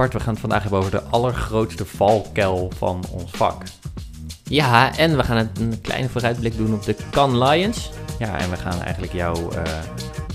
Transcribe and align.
Bart, 0.00 0.12
we 0.12 0.20
gaan 0.20 0.32
het 0.32 0.40
vandaag 0.40 0.62
hebben 0.62 0.78
over 0.78 0.90
de 0.90 1.02
allergrootste 1.02 1.86
valkuil 1.86 2.70
van 2.76 3.04
ons 3.12 3.30
vak. 3.30 3.62
Ja, 4.44 4.96
en 4.98 5.16
we 5.16 5.24
gaan 5.24 5.50
een 5.60 5.80
kleine 5.80 6.08
vooruitblik 6.08 6.56
doen 6.56 6.74
op 6.74 6.82
de 6.82 6.96
Can 7.10 7.38
Lions. 7.38 7.90
Ja, 8.18 8.38
en 8.38 8.50
we 8.50 8.56
gaan 8.56 8.82
eigenlijk 8.82 9.12
jou 9.12 9.54
uh, 9.54 9.62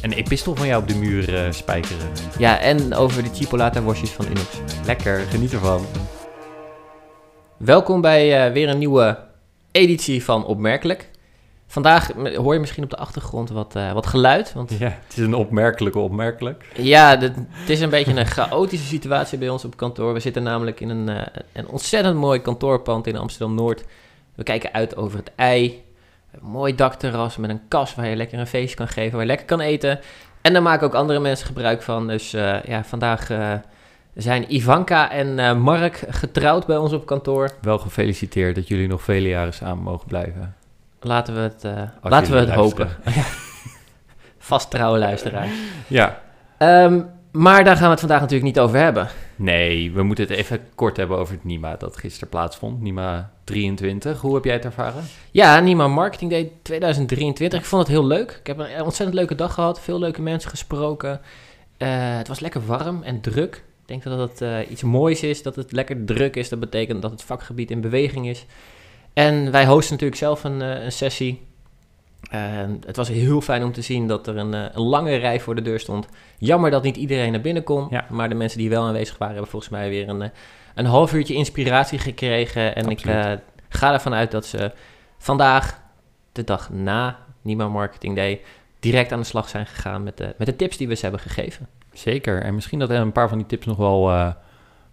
een 0.02 0.12
epistel 0.12 0.56
van 0.56 0.68
jou 0.68 0.82
op 0.82 0.88
de 0.88 0.96
muur 0.96 1.34
uh, 1.34 1.52
spijkeren. 1.52 2.08
Ja, 2.38 2.60
en 2.60 2.94
over 2.94 3.24
de 3.24 3.30
chipolata 3.34 3.82
worstjes 3.82 4.10
van 4.10 4.26
Unox. 4.26 4.50
Lekker, 4.86 5.20
geniet 5.20 5.54
ervan. 5.54 5.86
Welkom 7.58 8.02
bij 8.02 8.48
uh, 8.48 8.54
weer 8.54 8.70
een 8.70 8.78
nieuwe 8.78 9.18
editie 9.72 10.24
van 10.24 10.46
Opmerkelijk. 10.46 11.10
Vandaag 11.76 12.12
hoor 12.36 12.54
je 12.54 12.60
misschien 12.60 12.84
op 12.84 12.90
de 12.90 12.98
achtergrond 12.98 13.50
wat, 13.50 13.76
uh, 13.76 13.92
wat 13.92 14.06
geluid. 14.06 14.54
Want... 14.54 14.72
Ja, 14.80 14.98
het 15.04 15.18
is 15.18 15.24
een 15.24 15.34
opmerkelijke 15.34 16.00
opmerkelijk. 16.00 16.66
Ja, 16.76 17.16
de, 17.16 17.32
het 17.50 17.70
is 17.70 17.82
een 17.82 17.90
beetje 17.90 18.16
een 18.16 18.26
chaotische 18.26 18.86
situatie 18.86 19.38
bij 19.38 19.50
ons 19.50 19.66
op 19.66 19.78
kantoor. 19.78 20.14
We 20.14 20.20
zitten 20.20 20.44
namelijk 20.44 20.80
in 20.80 20.90
een, 20.90 21.10
uh, 21.10 21.22
een 21.54 21.68
ontzettend 21.68 22.16
mooi 22.16 22.42
kantoorpand 22.42 23.08
in 23.08 23.18
Amsterdam-Noord. 23.18 23.84
We 24.36 24.44
kijken 24.44 24.74
uit 24.74 24.96
over 24.96 25.18
het 25.18 25.32
ei. 25.36 25.84
Een 26.32 26.48
mooi 26.48 26.76
dakterras 26.76 27.38
met 27.38 27.50
een 27.50 27.68
kas 27.68 27.96
waar 27.96 28.08
je 28.08 28.16
lekker 28.16 28.40
een 28.40 28.48
feestje 28.48 28.76
kan 28.76 28.88
geven, 28.88 29.12
waar 29.12 29.22
je 29.22 29.28
lekker 29.28 29.46
kan 29.46 29.60
eten. 29.60 30.00
En 30.42 30.54
daar 30.54 30.62
maken 30.62 30.88
ook 30.88 30.94
andere 30.94 31.20
mensen 31.20 31.48
gebruik 31.48 31.82
van. 31.82 32.08
Dus 32.08 32.34
uh, 32.34 32.64
ja, 32.64 32.84
vandaag 32.84 33.28
zijn 34.14 34.56
Ivanka 34.56 35.12
en 35.12 35.60
Mark 35.60 36.04
getrouwd 36.10 36.66
bij 36.66 36.78
ons 36.78 36.94
op 36.94 37.06
kantoor. 37.06 37.50
Wel 37.62 37.78
gefeliciteerd 37.78 38.56
dat 38.56 38.68
jullie 38.68 38.88
nog 38.88 39.02
vele 39.02 39.28
jaren 39.28 39.54
samen 39.54 39.84
mogen 39.84 40.08
blijven. 40.08 40.56
Laten 41.06 41.34
we 41.34 41.40
het, 41.40 41.64
uh, 41.64 41.82
laten 42.02 42.34
we 42.34 42.40
het 42.40 42.50
hopen. 42.50 42.90
Vast 44.38 44.70
trouwe 44.70 44.98
luisteraar. 44.98 45.48
Ja. 45.88 46.22
Um, 46.60 47.10
maar 47.32 47.64
daar 47.64 47.76
gaan 47.76 47.86
we 47.86 47.92
het 47.92 48.00
vandaag 48.00 48.20
natuurlijk 48.20 48.56
niet 48.56 48.60
over 48.60 48.78
hebben. 48.78 49.08
Nee, 49.36 49.92
we 49.92 50.04
moeten 50.04 50.28
het 50.28 50.38
even 50.38 50.60
kort 50.76 50.98
hebben 50.98 51.18
over 51.18 51.34
het 51.34 51.44
NIMA 51.44 51.76
dat 51.76 51.98
gisteren 51.98 52.30
plaatsvond. 52.30 52.82
NIMA 52.82 53.32
23. 53.44 54.22
Hoe 54.22 54.36
heb 54.36 54.44
jij 54.44 54.54
het 54.54 54.66
ervaren? 54.66 55.04
Ja, 55.32 55.60
NIMA 55.60 55.88
Marketing 55.88 56.32
Day 56.32 56.52
2023. 56.62 57.60
Ik 57.60 57.66
vond 57.66 57.82
het 57.82 57.92
heel 57.92 58.06
leuk. 58.06 58.38
Ik 58.40 58.48
heb 58.48 58.58
een 58.58 58.82
ontzettend 58.82 59.14
leuke 59.14 59.36
dag 59.36 59.54
gehad. 59.54 59.82
Veel 59.82 60.00
leuke 60.00 60.22
mensen 60.22 60.50
gesproken. 60.50 61.22
Uh, 61.78 61.88
het 62.18 62.28
was 62.28 62.40
lekker 62.40 62.66
warm 62.66 63.04
en 63.04 63.22
druk. 63.22 63.56
Ik 63.56 63.88
denk 63.88 64.04
dat 64.04 64.30
het 64.30 64.42
uh, 64.42 64.72
iets 64.72 64.84
moois 64.84 65.24
is, 65.24 65.44
dat 65.44 65.56
het 65.56 65.72
lekker 65.72 66.06
druk 66.06 66.36
is. 66.36 66.50
Dat 66.50 66.60
betekent 66.60 67.02
dat 67.02 67.12
het 67.12 67.24
vakgebied 67.24 67.72
in 67.72 67.82
beweging 67.82 68.28
is. 68.28 68.46
En 69.16 69.52
wij 69.52 69.66
hosten 69.66 69.92
natuurlijk 69.92 70.20
zelf 70.20 70.44
een, 70.44 70.60
een 70.60 70.92
sessie. 70.92 71.48
En 72.30 72.82
het 72.86 72.96
was 72.96 73.08
heel 73.08 73.42
fijn 73.42 73.64
om 73.64 73.72
te 73.72 73.82
zien 73.82 74.08
dat 74.08 74.28
er 74.28 74.38
een, 74.38 74.54
een, 74.54 74.82
lange 74.82 75.16
rij 75.16 75.40
voor 75.40 75.56
de 75.56 75.62
deur 75.62 75.80
stond. 75.80 76.08
Jammer 76.38 76.72
dat 76.72 76.84
niet 76.84 76.98
iedereen 76.98 77.32
naar 77.32 77.42
binnen 77.42 77.64
kon. 77.64 77.88
Ja. 77.90 78.06
Maar 78.10 78.30
de 78.30 78.36
mensen 78.36 78.60
die 78.60 78.70
wel 78.70 78.84
aanwezig 78.84 79.18
waren, 79.18 79.34
hebben 79.34 79.52
volgens 79.52 79.72
mij 79.72 79.90
weer 79.90 80.10
een, 80.10 80.32
een 80.76 80.86
half 80.86 81.14
uurtje 81.14 81.34
inspiratie 81.34 82.00
gekregen. 82.00 82.76
En 82.76 82.86
Absoluut. 82.86 83.26
ik 83.26 83.32
uh, 83.32 83.32
ga 83.70 83.94
ervan 83.94 84.14
uit 84.14 84.32
dat 84.32 84.46
ze 84.46 84.72
vandaag, 85.18 85.82
de 86.32 86.44
dag 86.44 86.70
na 86.70 87.18
Nima 87.42 87.68
Marketing 87.68 88.16
Day, 88.16 88.42
direct 88.80 89.12
aan 89.12 89.20
de 89.20 89.26
slag 89.26 89.50
zijn 89.50 89.66
gegaan 89.66 90.04
met 90.04 90.18
de, 90.18 90.36
met 90.38 90.48
de 90.48 90.56
tips 90.56 90.78
die 90.78 90.88
we 90.88 90.96
ze 90.96 91.02
hebben 91.02 91.22
gegeven. 91.22 91.68
Zeker. 91.94 92.42
En 92.42 92.56
misschien 92.56 92.80
dat 92.80 92.90
een 92.90 93.12
paar 93.12 93.30
van 93.30 93.38
die 93.38 93.48
tips 93.48 93.66
nog 93.66 93.78
wel 93.78 94.12
uh, 94.12 94.32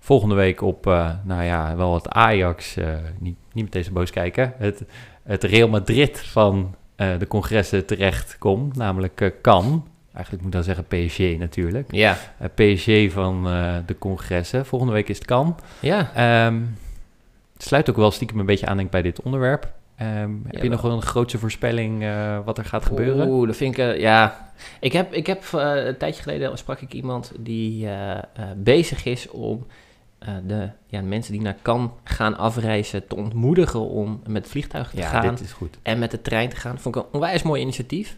volgende 0.03 0.35
week 0.35 0.61
op, 0.61 0.87
uh, 0.87 1.11
nou 1.25 1.43
ja, 1.43 1.77
wel 1.77 1.95
het 1.95 2.09
Ajax, 2.09 2.77
uh, 2.77 2.87
niet, 3.19 3.37
niet 3.53 3.65
met 3.65 3.73
deze 3.73 3.93
boos 3.93 4.11
kijken, 4.11 4.53
het, 4.57 4.85
het 5.23 5.45
Real 5.45 5.69
Madrid 5.69 6.19
van 6.19 6.75
uh, 6.97 7.19
de 7.19 7.27
congressen 7.27 7.87
terecht 7.87 8.39
komt, 8.39 8.77
namelijk 8.77 9.33
Can. 9.43 9.87
Eigenlijk 10.13 10.45
moet 10.45 10.55
ik 10.55 10.65
dan 10.65 10.75
zeggen 10.75 10.85
PSG 10.85 11.39
natuurlijk. 11.39 11.93
Ja. 11.93 12.17
PSG 12.55 13.13
van 13.13 13.45
de 13.87 13.99
congressen. 13.99 14.67
Volgende 14.67 14.93
week 14.93 15.09
is 15.09 15.19
het 15.19 15.27
Can. 15.27 15.57
Ja. 15.81 16.47
Um, 16.47 16.77
het 17.53 17.63
sluit 17.63 17.91
ook 17.91 17.97
wel 17.97 18.11
stiekem 18.11 18.39
een 18.39 18.47
beetje 18.47 18.67
aan 18.67 18.75
denk 18.77 18.87
ik, 18.87 18.93
bij 18.93 19.03
dit 19.03 19.23
onderwerp. 19.23 19.73
Um, 20.01 20.43
heb 20.47 20.63
je 20.63 20.69
nog 20.69 20.81
wel. 20.81 20.93
een 20.93 21.03
grootste 21.03 21.39
voorspelling 21.39 22.03
uh, 22.03 22.39
wat 22.45 22.59
er 22.59 22.65
gaat 22.65 22.85
gebeuren? 22.85 23.29
Oeh, 23.29 23.47
dat 23.47 23.57
vind 23.57 23.79
ik, 23.79 23.85
uh, 23.85 24.01
ja. 24.01 24.53
Ik 24.81 24.93
heb, 24.93 25.13
ik 25.13 25.27
heb 25.27 25.45
uh, 25.55 25.85
een 25.85 25.97
tijdje 25.97 26.23
geleden 26.23 26.59
sprak 26.59 26.81
ik 26.81 26.93
iemand 26.93 27.33
die 27.39 27.89
bezig 28.57 29.05
is 29.05 29.29
om 29.29 29.67
uh, 30.23 30.35
de 30.47 30.71
ja, 30.87 31.03
mensen 31.03 31.33
die 31.33 31.43
naar 31.43 31.57
Cannes 31.63 31.91
gaan 32.05 32.37
afreizen 32.37 33.07
te 33.07 33.17
ontmoedigen 33.17 33.81
om 33.81 34.21
met 34.27 34.43
het 34.43 34.51
vliegtuig 34.51 34.91
te 34.91 34.97
ja, 34.97 35.09
gaan 35.09 35.35
dit 35.35 35.41
is 35.41 35.53
goed. 35.53 35.79
en 35.83 35.99
met 35.99 36.11
de 36.11 36.23
trein 36.23 36.49
te 36.49 36.57
gaan. 36.57 36.79
Vond 36.79 36.97
ik 36.97 37.03
een 37.03 37.09
onwijs 37.13 37.43
mooi 37.43 37.61
initiatief. 37.61 38.17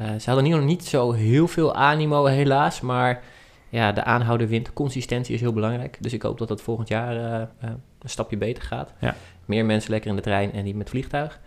Uh, 0.00 0.06
ze 0.18 0.30
hadden 0.30 0.50
nog 0.50 0.64
niet 0.64 0.84
zo 0.84 1.12
heel 1.12 1.48
veel 1.48 1.74
animo 1.74 2.24
helaas, 2.24 2.80
maar 2.80 3.22
ja, 3.68 3.92
de 3.92 4.04
aanhouden 4.04 4.48
wint. 4.48 4.72
Consistentie 4.72 5.34
is 5.34 5.40
heel 5.40 5.52
belangrijk. 5.52 5.96
Dus 6.00 6.12
ik 6.12 6.22
hoop 6.22 6.38
dat 6.38 6.48
dat 6.48 6.62
volgend 6.62 6.88
jaar 6.88 7.16
uh, 7.16 7.70
een 7.98 8.08
stapje 8.08 8.36
beter 8.36 8.62
gaat. 8.62 8.92
Ja. 9.00 9.14
Meer 9.44 9.64
mensen 9.64 9.90
lekker 9.90 10.10
in 10.10 10.16
de 10.16 10.22
trein 10.22 10.52
en 10.52 10.64
niet 10.64 10.76
met 10.76 10.88
vliegtuig. 10.88 11.40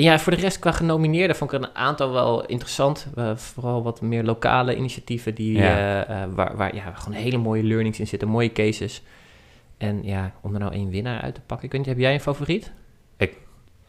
Ja, 0.00 0.18
voor 0.18 0.32
de 0.32 0.40
rest 0.40 0.58
qua 0.58 0.72
genomineerden 0.72 1.36
vond 1.36 1.52
ik 1.52 1.58
er 1.60 1.68
een 1.68 1.74
aantal 1.74 2.12
wel 2.12 2.46
interessant. 2.46 3.06
Uh, 3.16 3.36
vooral 3.36 3.82
wat 3.82 4.00
meer 4.00 4.24
lokale 4.24 4.76
initiatieven 4.76 5.34
die, 5.34 5.56
Ja. 5.56 6.08
uh, 6.08 6.16
uh, 6.26 6.34
waar, 6.34 6.56
waar 6.56 6.74
ja, 6.74 6.92
gewoon 6.92 7.18
hele 7.18 7.36
mooie 7.36 7.62
learnings 7.62 7.98
in 8.00 8.06
zitten, 8.06 8.28
mooie 8.28 8.52
cases. 8.52 9.02
En 9.76 10.04
ja, 10.04 10.32
om 10.40 10.54
er 10.54 10.60
nou 10.60 10.72
één 10.72 10.88
winnaar 10.90 11.20
uit 11.20 11.34
te 11.34 11.40
pakken. 11.40 11.66
Ik 11.66 11.72
weet 11.72 11.80
niet, 11.80 11.90
heb 11.90 11.98
jij 11.98 12.14
een 12.14 12.20
favoriet? 12.20 12.72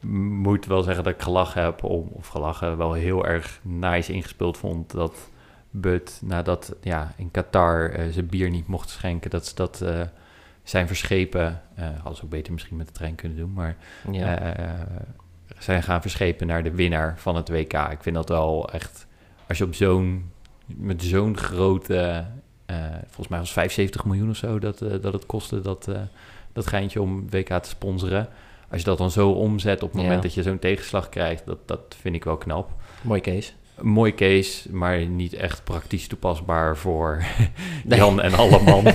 moet 0.02 0.66
wel 0.66 0.82
zeggen 0.82 1.04
dat 1.04 1.14
ik 1.14 1.22
gelachen 1.22 1.64
heb, 1.64 1.84
om, 1.84 2.10
of 2.12 2.28
gelachen, 2.28 2.78
wel 2.78 2.94
heel 2.94 3.26
erg 3.26 3.60
nice 3.64 4.14
ingespeeld 4.14 4.58
vond 4.58 4.92
dat 4.92 5.30
Bud, 5.70 6.20
nadat 6.24 6.76
ja, 6.82 7.14
in 7.18 7.32
Qatar 7.32 8.00
uh, 8.00 8.12
zijn 8.12 8.28
bier 8.28 8.50
niet 8.50 8.68
mocht 8.68 8.90
schenken, 8.90 9.30
dat 9.30 9.48
ze 9.48 9.56
dat 9.56 9.84
zijn 10.64 10.88
verschepen, 10.88 11.62
hadden 11.76 12.16
ze 12.16 12.24
ook 12.24 12.30
beter 12.30 12.54
misschien 12.54 12.78
met 12.78 12.88
de 12.88 12.94
trein 12.94 13.16
kunnen 13.16 13.38
doen, 13.38 13.54
maar 13.54 13.76
Ja. 14.12 14.56
Zijn 15.60 15.84
gaan 15.84 16.02
verschepen 16.02 16.48
naar 16.48 16.64
de 16.64 16.72
winnaar 16.72 17.14
van 17.18 17.36
het 17.36 17.50
WK. 17.50 17.74
Ik 17.74 18.02
vind 18.02 18.16
dat 18.16 18.30
wel 18.30 18.70
echt, 18.72 19.08
als 19.48 19.58
je 19.58 19.64
op 19.64 19.76
zo'n, 19.76 20.32
met 20.66 21.04
zo'n 21.04 21.38
grote, 21.38 22.26
uh, 22.72 22.76
volgens 23.06 23.28
mij 23.28 23.40
was 23.40 23.52
75 23.52 24.06
miljoen 24.06 24.30
of 24.30 24.36
zo 24.36 24.60
dat, 24.60 24.82
uh, 24.82 24.90
dat 25.02 25.14
het 25.14 25.26
kostte, 25.26 25.62
dat, 25.62 25.86
uh, 25.90 25.98
dat 26.54 26.68
geintje 26.68 27.02
om 27.02 27.30
WK 27.30 27.48
te 27.48 27.70
sponsoren. 27.70 28.28
Als 28.72 28.80
je 28.80 28.86
dat 28.86 28.98
dan 28.98 29.12
zo 29.12 29.30
omzet 29.30 29.84
op 29.84 29.90
het 29.92 29.98
moment 30.02 30.16
Ja. 30.16 30.22
dat 30.22 30.34
je 30.34 30.44
zo'n 30.44 30.60
tegenslag 30.60 31.10
krijgt, 31.10 31.46
dat, 31.46 31.58
dat 31.66 31.96
vind 32.02 32.16
ik 32.16 32.24
wel 32.24 32.38
knap. 32.38 32.72
Mooi 33.02 33.22
case. 33.22 33.52
Een 33.76 33.88
mooi 33.88 34.16
case, 34.16 34.74
maar 34.74 35.06
niet 35.06 35.34
echt 35.34 35.64
praktisch 35.64 36.08
toepasbaar 36.08 36.78
voor 36.78 37.24
Nee. 37.86 38.00
Jan 38.00 38.22
en 38.22 38.34
Alleman. 38.34 38.84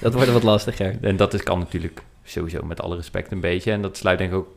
Dat 0.00 0.14
wordt 0.14 0.32
wat 0.32 0.42
lastiger. 0.42 0.98
en 1.00 1.16
dat 1.16 1.34
is, 1.34 1.42
kan 1.42 1.58
natuurlijk 1.58 2.02
sowieso 2.24 2.62
met 2.62 2.80
alle 2.80 2.96
respect 2.96 3.32
een 3.32 3.40
beetje. 3.40 3.72
En 3.72 3.82
dat 3.82 3.96
sluit 3.96 4.18
denk 4.18 4.30
ik 4.30 4.36
ook 4.36 4.48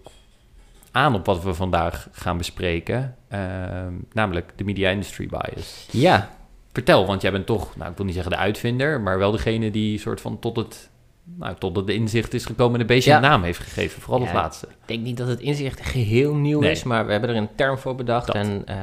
aan 0.91 1.15
op 1.15 1.25
wat 1.25 1.43
we 1.43 1.53
vandaag 1.53 2.07
gaan 2.11 2.37
bespreken. 2.37 3.15
Ehm, 3.27 3.93
namelijk 4.13 4.51
de 4.55 4.63
media 4.63 4.89
industry 4.89 5.27
bias. 5.27 5.87
Ja, 5.91 6.29
Vertel, 6.73 7.05
want 7.05 7.21
jij 7.21 7.31
bent 7.31 7.45
toch, 7.45 7.75
nou 7.75 7.91
ik 7.91 7.97
wil 7.97 8.05
niet 8.05 8.13
zeggen 8.15 8.31
de 8.31 8.37
uitvinder, 8.37 9.01
maar 9.01 9.17
wel 9.17 9.31
degene 9.31 9.71
die 9.71 9.99
soort 9.99 10.21
van 10.21 10.39
tot 10.39 10.55
het, 10.55 10.89
nou, 11.23 11.55
tot 11.59 11.75
het 11.75 11.89
inzicht 11.89 12.33
is 12.33 12.45
gekomen 12.45 12.73
en 12.75 12.81
een 12.81 12.87
beetje 12.87 13.09
Ja. 13.09 13.15
een 13.15 13.21
naam 13.21 13.43
heeft 13.43 13.59
gegeven. 13.59 14.01
Vooral 14.01 14.19
het 14.21 14.29
Ja, 14.29 14.35
laatste. 14.35 14.65
Ik 14.67 14.73
denk 14.85 15.03
niet 15.03 15.17
dat 15.17 15.27
het 15.27 15.39
inzicht 15.39 15.81
geheel 15.85 16.35
nieuw 16.35 16.59
Nee. 16.59 16.71
is, 16.71 16.83
maar 16.83 17.05
we 17.05 17.11
hebben 17.11 17.29
er 17.29 17.35
een 17.35 17.49
term 17.55 17.77
voor 17.77 17.95
bedacht. 17.95 18.25
Dat. 18.27 18.35
En 18.35 18.47
uh, 18.69 18.75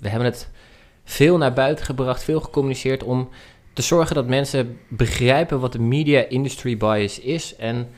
we 0.00 0.08
hebben 0.08 0.28
het 0.28 0.50
veel 1.04 1.36
naar 1.36 1.52
buiten 1.52 1.84
gebracht, 1.84 2.24
veel 2.24 2.40
gecommuniceerd 2.40 3.02
om 3.02 3.28
te 3.72 3.82
zorgen 3.82 4.14
dat 4.14 4.26
mensen 4.26 4.78
begrijpen 4.88 5.60
wat 5.60 5.72
de 5.72 5.80
media 5.80 6.20
industry 6.28 6.76
bias 6.76 7.20
is. 7.20 7.56
En 7.56 7.88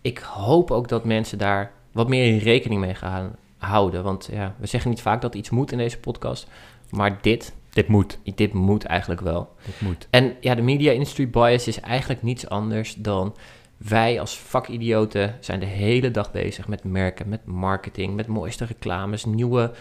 ik 0.00 0.18
hoop 0.18 0.70
ook 0.70 0.88
dat 0.88 1.04
mensen 1.04 1.38
daar 1.38 1.72
wat 1.94 2.08
meer 2.08 2.26
in 2.26 2.38
rekening 2.38 2.80
mee 2.80 2.94
gaan 2.94 3.36
houden. 3.58 4.02
Want 4.02 4.28
ja, 4.32 4.54
we 4.58 4.66
zeggen 4.66 4.90
niet 4.90 5.00
vaak 5.00 5.20
dat 5.20 5.34
iets 5.34 5.50
moet 5.50 5.72
in 5.72 5.78
deze 5.78 5.98
podcast, 5.98 6.48
maar 6.90 7.18
dit, 7.20 7.54
Dit 7.70 7.88
moet. 7.88 8.18
dit 8.34 8.52
moet 8.52 8.84
eigenlijk 8.84 9.20
wel. 9.20 9.54
Dit 9.64 9.80
moet. 9.80 10.06
En 10.10 10.34
ja, 10.40 10.54
de 10.54 10.62
media 10.62 10.92
industry 10.92 11.30
bias 11.30 11.68
is 11.68 11.80
eigenlijk 11.80 12.22
niets 12.22 12.48
anders 12.48 12.94
dan 12.94 13.36
wij 13.76 14.20
als 14.20 14.38
vakidioten 14.38 15.36
zijn 15.40 15.60
de 15.60 15.66
hele 15.66 16.10
dag 16.10 16.32
bezig 16.32 16.68
met 16.68 16.84
merken, 16.84 17.28
met 17.28 17.44
marketing, 17.44 18.14
met 18.14 18.26
mooiste 18.26 18.64
reclames, 18.64 19.24
nieuwe 19.24 19.72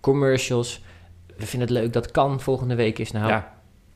commercials. 0.00 0.80
We 1.36 1.46
vinden 1.46 1.68
het 1.68 1.78
leuk 1.78 1.92
dat 1.92 2.10
kan 2.10 2.40
volgende 2.40 2.74
week 2.74 2.98
is. 2.98 3.10
Nou, 3.10 3.28
ja, 3.28 3.52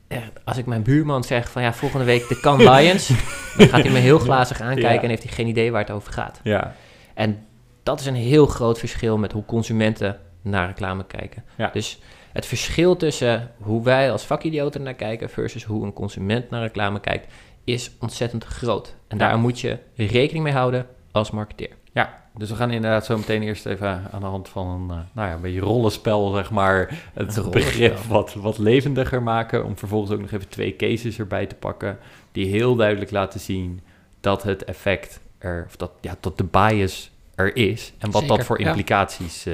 eh, 0.07 0.17
als 0.43 0.57
ik 0.57 0.65
mijn 0.65 0.83
buurman 0.83 1.23
zeg 1.23 1.51
van 1.51 1.61
ja, 1.61 1.73
volgende 1.73 2.05
week 2.05 2.27
de 2.27 2.39
Can 2.39 2.57
Lions, 2.69 3.07
dan 3.57 3.67
gaat 3.67 3.81
hij 3.83 3.91
me 3.91 3.99
heel 3.99 4.19
glazig 4.19 4.61
aankijken 4.61 4.93
Ja. 4.93 5.01
en 5.01 5.09
heeft 5.09 5.23
hij 5.23 5.31
geen 5.31 5.47
idee 5.47 5.71
waar 5.71 5.81
het 5.81 5.91
over 5.91 6.13
gaat. 6.13 6.39
ja, 6.43 6.75
En 7.13 7.45
dat 7.85 7.99
is 7.99 8.05
een 8.05 8.15
heel 8.15 8.45
groot 8.45 8.79
verschil 8.79 9.17
met 9.17 9.31
hoe 9.31 9.45
consumenten 9.45 10.19
naar 10.41 10.67
reclame 10.67 11.05
kijken. 11.05 11.43
Ja. 11.55 11.69
Dus 11.73 11.99
het 12.33 12.45
verschil 12.45 12.95
tussen 12.95 13.51
hoe 13.57 13.83
wij 13.83 14.11
als 14.11 14.23
vakidioten 14.23 14.83
naar 14.83 14.93
kijken 14.93 15.29
versus 15.29 15.63
hoe 15.63 15.85
een 15.85 15.93
consument 15.93 16.49
naar 16.49 16.61
reclame 16.61 16.99
kijkt, 16.99 17.33
is 17.63 17.91
ontzettend 17.99 18.43
groot. 18.43 18.95
En 19.07 19.17
Ja. 19.17 19.27
daar 19.27 19.39
moet 19.39 19.59
je 19.59 19.77
rekening 19.95 20.43
mee 20.43 20.53
houden 20.53 20.87
als 21.11 21.31
marketeer. 21.31 21.69
Ja, 21.93 22.21
dus 22.37 22.49
we 22.49 22.55
gaan 22.55 22.71
inderdaad 22.71 23.05
zo 23.05 23.17
meteen 23.17 23.43
eerst 23.43 23.65
even 23.65 24.03
aan 24.11 24.19
de 24.19 24.25
hand 24.25 24.49
van 24.49 24.67
een, 24.67 24.97
uh, 24.97 25.03
nou 25.13 25.27
ja, 25.27 25.33
een 25.33 25.41
beetje 25.41 25.59
rollenspel, 25.59 26.31
zeg 26.31 26.51
maar, 26.51 27.09
het 27.13 27.51
begrip 27.51 27.97
wat, 27.97 28.33
wat 28.33 28.57
levendiger 28.57 29.23
maken. 29.23 29.65
Om 29.65 29.77
vervolgens 29.77 30.11
ook 30.11 30.21
nog 30.21 30.31
even 30.31 30.49
twee 30.49 30.75
cases 30.75 31.19
erbij 31.19 31.45
te 31.45 31.55
pakken, 31.55 31.97
die 32.31 32.45
heel 32.47 32.75
duidelijk 32.75 33.11
laten 33.11 33.39
zien 33.39 33.81
dat 34.19 34.43
het 34.43 34.63
effect 34.63 35.19
er, 35.37 35.63
of 35.67 35.75
dat, 35.75 35.91
ja, 36.01 36.15
dat 36.19 36.37
de 36.37 36.43
bias 36.43 37.11
er 37.35 37.55
is 37.55 37.93
en 37.97 38.11
wat 38.11 38.21
Zeker, 38.21 38.37
dat 38.37 38.45
voor 38.45 38.59
ja. 38.59 38.67
implicaties 38.67 39.45
eh, 39.45 39.53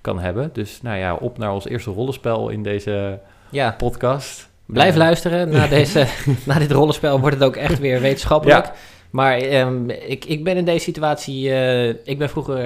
kan 0.00 0.18
hebben. 0.18 0.50
Dus 0.52 0.82
nou 0.82 0.98
ja, 0.98 1.14
op 1.14 1.38
naar 1.38 1.52
ons 1.52 1.66
eerste 1.68 1.90
rollenspel 1.90 2.48
in 2.48 2.62
deze 2.62 3.20
Ja, 3.50 3.70
podcast. 3.78 4.48
blijf 4.66 4.92
Eh, 4.92 4.98
luisteren. 4.98 5.48
Na, 5.50 5.66
deze, 5.78 6.06
na 6.44 6.58
dit 6.58 6.70
rollenspel 6.70 7.20
wordt 7.20 7.34
het 7.36 7.44
ook 7.44 7.56
echt 7.56 7.78
weer 7.78 8.00
wetenschappelijk. 8.10 8.64
Ja. 8.66 8.72
Maar 9.10 9.36
ehm, 9.36 9.90
ik, 9.90 10.24
ik 10.24 10.44
ben 10.44 10.56
in 10.56 10.64
deze 10.64 10.84
situatie... 10.84 11.50
eh, 11.50 11.88
ik 11.88 12.18
ben 12.18 12.30
vroeger 12.30 12.58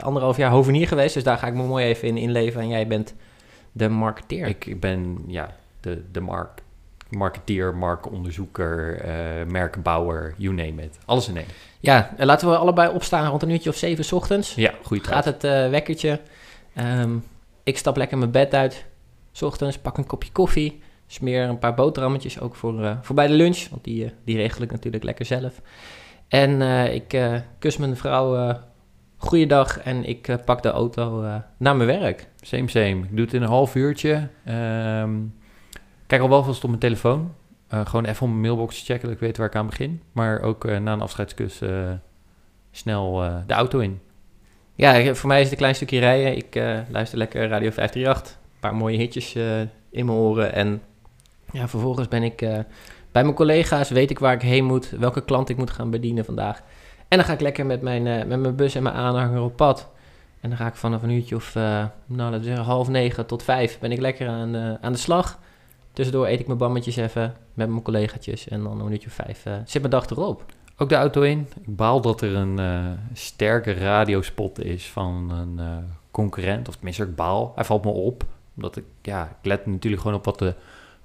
anderhalf 0.00 0.36
jaar 0.36 0.50
hovenier 0.50 0.88
geweest. 0.88 1.14
Dus 1.14 1.24
daar 1.24 1.38
ga 1.38 1.46
ik 1.46 1.54
me 1.54 1.62
mooi 1.62 1.84
even 1.86 2.08
in 2.08 2.16
inleven. 2.16 2.60
En 2.60 2.68
jij 2.68 2.86
bent 2.86 3.14
de 3.72 3.88
marketeer. 3.88 4.46
Ik, 4.46 4.66
ik 4.66 4.80
ben 4.80 5.18
ja, 5.26 5.54
de, 5.80 6.02
de 6.12 6.20
mark, 6.20 6.62
marketeer, 7.10 7.76
marktonderzoeker, 7.76 9.00
eh 9.00 9.46
merkenbouwer, 9.46 10.34
you 10.36 10.54
name 10.54 10.82
it. 10.82 10.98
Alles 11.04 11.28
in 11.28 11.36
één. 11.36 11.46
Ja, 11.80 12.14
eh, 12.16 12.26
laten 12.26 12.48
we 12.48 12.56
allebei 12.56 12.94
opstaan 12.94 13.28
rond 13.28 13.42
een 13.42 13.50
uurtje 13.50 13.70
of 13.70 13.76
zeven 13.76 14.04
's 14.04 14.12
ochtends. 14.12 14.54
Ja, 14.54 14.74
goede 14.82 15.04
Gaat 15.04 15.24
het 15.24 15.44
eh, 15.44 15.68
wekkertje. 15.68 16.20
Ehm, 16.74 17.10
ik 17.62 17.78
stap 17.78 17.96
lekker 17.96 18.18
mijn 18.18 18.30
bed 18.30 18.54
uit. 18.54 18.84
's 19.32 19.42
ochtends 19.42 19.78
pak 19.78 19.98
een 19.98 20.06
kopje 20.06 20.32
koffie. 20.32 20.80
Smeer 21.06 21.48
een 21.48 21.58
paar 21.58 21.74
boterhammetjes 21.74 22.40
ook 22.40 22.54
voor, 22.54 22.98
voor 23.02 23.14
bij 23.14 23.26
de 23.26 23.32
lunch. 23.32 23.68
Want 23.70 23.84
die, 23.84 24.12
die 24.24 24.36
regel 24.36 24.62
ik 24.62 24.70
natuurlijk 24.70 25.04
lekker 25.04 25.24
zelf. 25.24 25.60
En 26.28 26.62
ik 26.92 27.20
kus 27.58 27.76
mijn 27.76 27.96
vrouw 27.96 28.56
goeiedag. 29.16 29.78
En 29.78 30.04
ik 30.04 30.44
pak 30.44 30.62
de 30.62 30.70
auto 30.70 31.20
naar 31.56 31.76
mijn 31.76 32.00
werk. 32.00 32.28
Same, 32.40 32.68
same. 32.68 32.96
Ik 33.02 33.16
doe 33.16 33.24
het 33.24 33.34
in 33.34 33.42
een 33.42 33.48
half 33.48 33.74
uurtje. 33.74 34.28
Ehm, 34.44 35.10
kijk 36.10 36.22
al 36.22 36.28
wel 36.28 36.44
vast 36.44 36.62
op 36.62 36.68
mijn 36.68 36.80
telefoon. 36.80 37.34
Eh, 37.68 37.86
gewoon 37.86 38.04
even 38.04 38.22
om 38.22 38.28
mijn 38.28 38.40
mailbox 38.40 38.78
te 38.78 38.84
checken 38.84 39.04
dat 39.04 39.14
ik 39.16 39.20
weet 39.22 39.36
waar 39.36 39.46
ik 39.46 39.54
aan 39.54 39.66
begin. 39.66 40.02
Maar 40.12 40.40
ook 40.40 40.64
eh, 40.64 40.78
na 40.78 40.92
een 40.92 41.00
afscheidskus 41.00 41.60
eh, 41.60 41.90
snel 42.70 43.12
de 43.46 43.54
auto 43.54 43.78
in. 43.78 44.00
Ja, 44.74 45.14
voor 45.14 45.28
mij 45.28 45.38
is 45.38 45.42
het 45.42 45.52
een 45.52 45.58
klein 45.58 45.74
stukje 45.74 45.98
rijden. 45.98 46.36
Ik 46.36 46.54
luister 46.90 47.18
lekker 47.18 47.48
Radio 47.48 47.70
538. 47.70 48.32
Een 48.32 48.60
paar 48.60 48.74
mooie 48.74 48.98
hitjes 48.98 49.34
in 49.90 50.06
mijn 50.06 50.18
oren. 50.18 50.52
En 50.52 50.82
ja, 51.52 51.68
vervolgens 51.68 52.08
ben 52.08 52.22
ik 52.22 52.36
bij 53.12 53.22
mijn 53.22 53.34
collega's. 53.34 53.90
Weet 53.90 54.10
ik 54.10 54.18
waar 54.18 54.34
ik 54.34 54.42
heen 54.42 54.64
moet. 54.64 54.90
Welke 54.90 55.24
klant 55.24 55.48
ik 55.48 55.56
moet 55.56 55.70
gaan 55.70 55.90
bedienen 55.90 56.24
vandaag. 56.24 56.62
En 57.08 57.16
dan 57.18 57.26
ga 57.26 57.32
ik 57.32 57.40
lekker 57.40 57.66
met 57.66 57.82
mijn, 57.82 58.02
met 58.02 58.40
mijn 58.40 58.56
bus 58.56 58.74
en 58.74 58.82
mijn 58.82 58.94
aanhanger 58.94 59.42
op 59.42 59.56
pad. 59.56 59.90
En 60.40 60.48
dan 60.48 60.58
ga 60.58 60.66
ik 60.66 60.74
vanaf 60.74 61.02
een 61.02 61.10
uurtje 61.10 61.36
of, 61.36 61.54
nou 61.54 61.90
laten 62.06 62.38
we 62.38 62.44
zeggen, 62.44 62.64
half 62.64 62.88
negen 62.88 63.26
tot 63.26 63.42
vijf 63.42 63.78
ben 63.78 63.92
ik 63.92 64.00
lekker 64.00 64.28
aan, 64.28 64.78
aan 64.80 64.92
de 64.92 64.98
slag. 64.98 65.38
Tussendoor 66.00 66.26
eet 66.26 66.40
ik 66.40 66.46
mijn 66.46 66.58
bammetjes 66.58 66.96
even 66.96 67.34
met 67.54 67.68
mijn 67.68 67.82
collegaatjes. 67.82 68.48
En 68.48 68.62
dan 68.62 68.80
een 68.80 69.00
of 69.06 69.12
vijf 69.12 69.46
eh, 69.46 69.54
zit 69.64 69.80
mijn 69.80 69.92
dag 69.92 70.10
erop. 70.10 70.44
Ook 70.76 70.88
de 70.88 70.94
auto 70.94 71.22
in. 71.22 71.46
Ik 71.66 71.76
baal 71.76 72.00
dat 72.00 72.20
er 72.20 72.34
een 72.34 72.58
eh, 72.58 72.86
sterke 73.12 73.72
radiospot 73.72 74.64
is 74.64 74.86
van 74.86 75.30
een 75.30 75.58
eh, 75.58 75.76
concurrent. 76.10 76.68
Of 76.68 76.74
tenminste, 76.74 77.02
ik 77.02 77.14
baal. 77.14 77.52
Hij 77.54 77.64
valt 77.64 77.84
me 77.84 77.90
op. 77.90 78.24
Omdat 78.56 78.76
ik, 78.76 78.84
ja, 79.02 79.24
ik 79.24 79.46
let 79.46 79.66
natuurlijk 79.66 80.02
gewoon 80.02 80.16
op 80.16 80.24
wat 80.24 80.38
de 80.38 80.54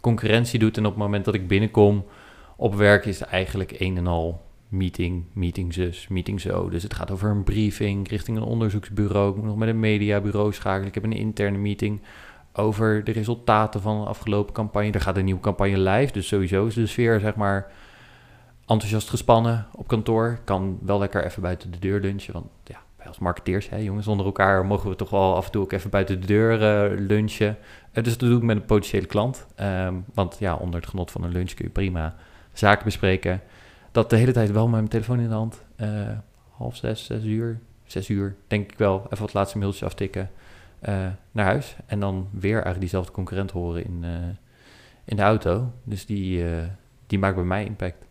concurrentie 0.02 0.60
doet. 0.60 0.78
En 0.78 0.86
op 0.86 0.92
het 0.92 1.02
moment 1.02 1.26
dat 1.26 1.34
ik 1.34 1.48
binnenkom 1.48 2.06
op 2.56 2.76
werk 2.76 3.06
is 3.06 3.22
eigenlijk 3.22 3.80
een 3.80 3.98
en 3.98 4.08
al 4.08 4.42
meeting, 4.70 5.24
meeting 5.34 5.74
zus, 5.74 6.08
meeting 6.08 6.42
zo. 6.42 6.70
Dus 6.70 6.84
het 6.84 6.94
gaat 6.94 7.12
over 7.12 7.30
een 7.30 7.44
briefing 7.44 8.10
richting 8.10 8.38
een 8.38 8.44
onderzoeksbureau. 8.44 9.30
Ik 9.30 9.36
moet 9.36 9.46
nog 9.46 9.56
met 9.56 9.70
een 9.70 9.80
mediabureau 9.80 10.54
schakelen. 10.54 10.88
Ik 10.88 10.94
heb 10.94 11.04
een 11.04 11.14
interne 11.14 11.58
meeting 11.58 12.02
over 12.56 13.04
de 13.04 13.12
resultaten 13.12 13.82
van 13.82 14.02
de 14.02 14.08
afgelopen 14.08 14.54
campagne. 14.54 14.92
Er 14.92 15.02
gaat 15.02 15.18
een 15.18 15.26
nieuwe 15.26 15.42
campagne 15.42 15.78
live, 15.80 16.14
dus 16.14 16.28
sowieso 16.28 16.66
is 16.66 16.74
de 16.74 16.88
sfeer, 16.88 17.20
zeg 17.20 17.36
maar, 17.36 17.72
enthousiast 18.68 19.10
gespannen 19.10 19.66
op 19.72 19.88
kantoor. 19.88 20.40
Kan 20.44 20.80
wel 20.82 21.00
lekker 21.00 21.26
even 21.26 21.42
buiten 21.42 21.72
de 21.72 21.80
deur 21.80 22.00
lunchen, 22.00 22.34
want 22.34 22.46
ja, 22.64 22.78
wij 22.98 23.08
als 23.08 23.20
marketeers, 23.20 23.70
hè, 23.70 23.78
jongens, 23.78 24.08
onder 24.08 24.26
elkaar 24.26 24.66
mogen 24.66 24.90
we 24.90 24.96
toch 24.96 25.10
wel 25.10 25.36
af 25.36 25.46
en 25.46 25.52
toe 25.52 25.62
ook 25.62 25.72
even 25.72 25.90
buiten 25.90 26.22
de 26.22 26.28
deur 26.28 26.62
eh, 26.62 27.00
lunchen. 27.08 27.58
Eh, 27.92 28.04
dus 28.04 28.18
dat 28.18 28.30
doe 28.30 28.38
ik 28.38 28.44
met 28.44 28.56
een 28.56 28.66
potentiële 28.66 29.06
klant. 29.06 29.46
Ehm, 29.56 29.96
want 30.14 30.36
ja, 30.40 30.56
onder 30.56 30.80
het 30.80 30.90
genot 30.90 31.12
van 31.12 31.24
een 31.24 31.32
lunch 31.32 31.54
kun 31.54 31.66
je 31.66 31.72
prima 31.72 32.16
zaken 32.54 32.86
bespreken. 32.86 33.42
Dat 33.92 34.10
de 34.10 34.16
hele 34.16 34.32
tijd 34.32 34.52
wel 34.52 34.68
met 34.68 34.76
mijn 34.76 34.88
telefoon 34.88 35.20
in 35.20 35.28
de 35.28 35.34
hand. 35.34 35.64
Eh, 35.76 35.90
half 36.52 36.76
zes, 36.76 37.06
zes 37.06 37.24
uur, 37.24 37.60
zes 37.84 38.10
uur, 38.10 38.36
denk 38.48 38.72
ik 38.72 38.78
wel. 38.78 39.04
Even 39.06 39.20
wat 39.26 39.34
laatste 39.34 39.58
mailtjes 39.58 39.84
aftikken 39.84 40.30
naar 41.32 41.46
huis. 41.46 41.76
En 41.86 42.00
dan 42.00 42.28
weer 42.32 42.54
eigenlijk 42.54 42.80
diezelfde 42.80 43.12
concurrent 43.12 43.52
horen 43.52 43.86
in, 43.86 44.00
eh, 44.02 44.12
in 45.06 45.16
de 45.16 45.22
auto. 45.22 45.72
Dus 45.84 46.06
die, 46.06 46.50
eh, 46.50 46.64
die 47.08 47.20
maakt 47.20 47.36
bij 47.36 47.44
mij 47.44 47.66
impact. 47.66 48.06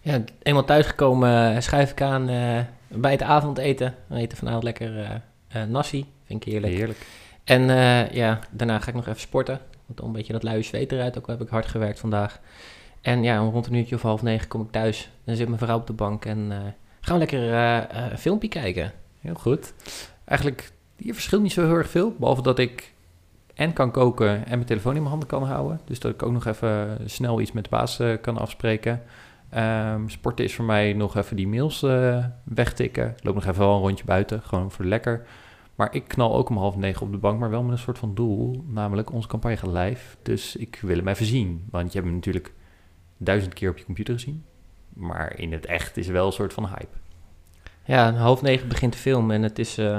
Ja, 0.00 0.24
eenmaal 0.42 0.64
thuisgekomen 0.64 1.62
schuif 1.62 1.90
ik 1.90 2.02
aan 2.02 2.28
eh, 2.28 2.60
bij 2.88 3.12
het 3.12 3.22
avondeten. 3.22 3.94
We 4.06 4.16
eten 4.16 4.38
vanavond 4.38 4.62
lekker 4.62 4.98
eh 4.98 5.10
eh, 5.52 5.62
nasi, 5.62 6.06
vind 6.24 6.46
ik 6.46 6.52
heerlijk. 6.52 6.72
Heerlijk. 6.72 7.06
En 7.44 7.70
eh, 7.70 8.10
ja, 8.10 8.38
daarna 8.50 8.78
ga 8.78 8.88
ik 8.88 8.94
nog 8.94 9.06
even 9.06 9.20
sporten. 9.20 9.60
Want 9.86 9.98
dan 9.98 10.06
een 10.06 10.12
beetje 10.12 10.32
dat 10.32 10.42
luie 10.42 10.62
zweet 10.62 10.92
eruit, 10.92 11.18
ook 11.18 11.26
al 11.26 11.32
heb 11.32 11.42
ik 11.42 11.48
hard 11.48 11.66
gewerkt 11.66 12.00
vandaag. 12.00 12.40
En 13.00 13.22
ja, 13.22 13.44
om 13.44 13.52
rond 13.52 13.66
een 13.66 13.74
uurtje 13.74 13.94
of 13.94 14.02
half 14.02 14.22
negen 14.22 14.48
kom 14.48 14.60
ik 14.60 14.70
thuis. 14.70 15.10
Dan 15.24 15.36
zit 15.36 15.46
mijn 15.46 15.58
vrouw 15.58 15.78
op 15.78 15.86
de 15.86 15.92
bank 15.92 16.24
en 16.24 16.46
eh, 16.50 16.58
gaan 17.00 17.14
we 17.14 17.18
lekker 17.18 17.52
eh, 17.52 17.78
eh, 17.78 18.10
een 18.10 18.18
filmpje 18.18 18.48
kijken. 18.48 18.92
Heel 19.20 19.34
goed. 19.34 19.74
Eigenlijk, 20.24 20.72
hier 21.02 21.14
verschilt 21.14 21.42
niet 21.42 21.52
zo 21.52 21.66
heel 21.66 21.74
erg 21.74 21.90
veel. 21.90 22.14
Behalve 22.18 22.42
dat 22.42 22.58
ik 22.58 22.92
en 23.54 23.72
kan 23.72 23.90
koken 23.90 24.28
en 24.28 24.50
mijn 24.50 24.64
telefoon 24.64 24.92
in 24.92 24.98
mijn 24.98 25.10
handen 25.10 25.28
kan 25.28 25.44
houden. 25.44 25.80
Dus 25.84 26.00
dat 26.00 26.12
ik 26.12 26.22
ook 26.22 26.32
nog 26.32 26.46
even 26.46 26.98
snel 27.04 27.40
iets 27.40 27.52
met 27.52 27.64
de 27.64 27.70
baas 27.70 27.98
eh, 27.98 28.20
kan 28.20 28.38
afspreken. 28.38 29.02
Ehm, 29.48 30.08
sporten 30.08 30.44
is 30.44 30.54
voor 30.54 30.64
mij 30.64 30.92
nog 30.92 31.16
even 31.16 31.36
die 31.36 31.48
mails 31.48 31.82
eh, 31.82 32.24
wegtikken. 32.44 33.14
Ik 33.16 33.24
loop 33.24 33.34
nog 33.34 33.44
even 33.44 33.58
wel 33.58 33.74
een 33.74 33.80
rondje 33.80 34.04
buiten, 34.04 34.42
gewoon 34.42 34.70
voor 34.70 34.84
lekker. 34.84 35.26
Maar 35.74 35.94
ik 35.94 36.08
knal 36.08 36.34
ook 36.34 36.48
om 36.48 36.56
half 36.56 36.76
negen 36.76 37.06
op 37.06 37.12
de 37.12 37.18
bank, 37.18 37.38
maar 37.38 37.50
wel 37.50 37.62
met 37.62 37.72
een 37.72 37.78
soort 37.78 37.98
van 37.98 38.14
doel. 38.14 38.64
Namelijk, 38.66 39.12
onze 39.12 39.28
campagne 39.28 39.56
gaat 39.56 39.72
live. 39.72 40.16
Dus 40.22 40.56
ik 40.56 40.78
wil 40.82 40.96
hem 40.96 41.08
even 41.08 41.26
zien. 41.26 41.66
Want 41.70 41.86
je 41.86 41.92
hebt 41.92 42.04
hem 42.04 42.14
natuurlijk 42.14 42.52
duizend 43.16 43.54
keer 43.54 43.70
op 43.70 43.78
je 43.78 43.84
computer 43.84 44.14
gezien. 44.14 44.44
Maar 44.88 45.38
in 45.38 45.52
het 45.52 45.66
echt 45.66 45.96
is 45.96 46.06
wel 46.06 46.26
een 46.26 46.32
soort 46.32 46.52
van 46.52 46.66
hype. 46.66 46.96
Ja, 47.84 48.12
half 48.12 48.42
negen 48.42 48.68
begint 48.68 48.92
de 48.92 48.98
film 48.98 49.30
en 49.30 49.42
het 49.42 49.58
is 49.58 49.78
eh, 49.78 49.98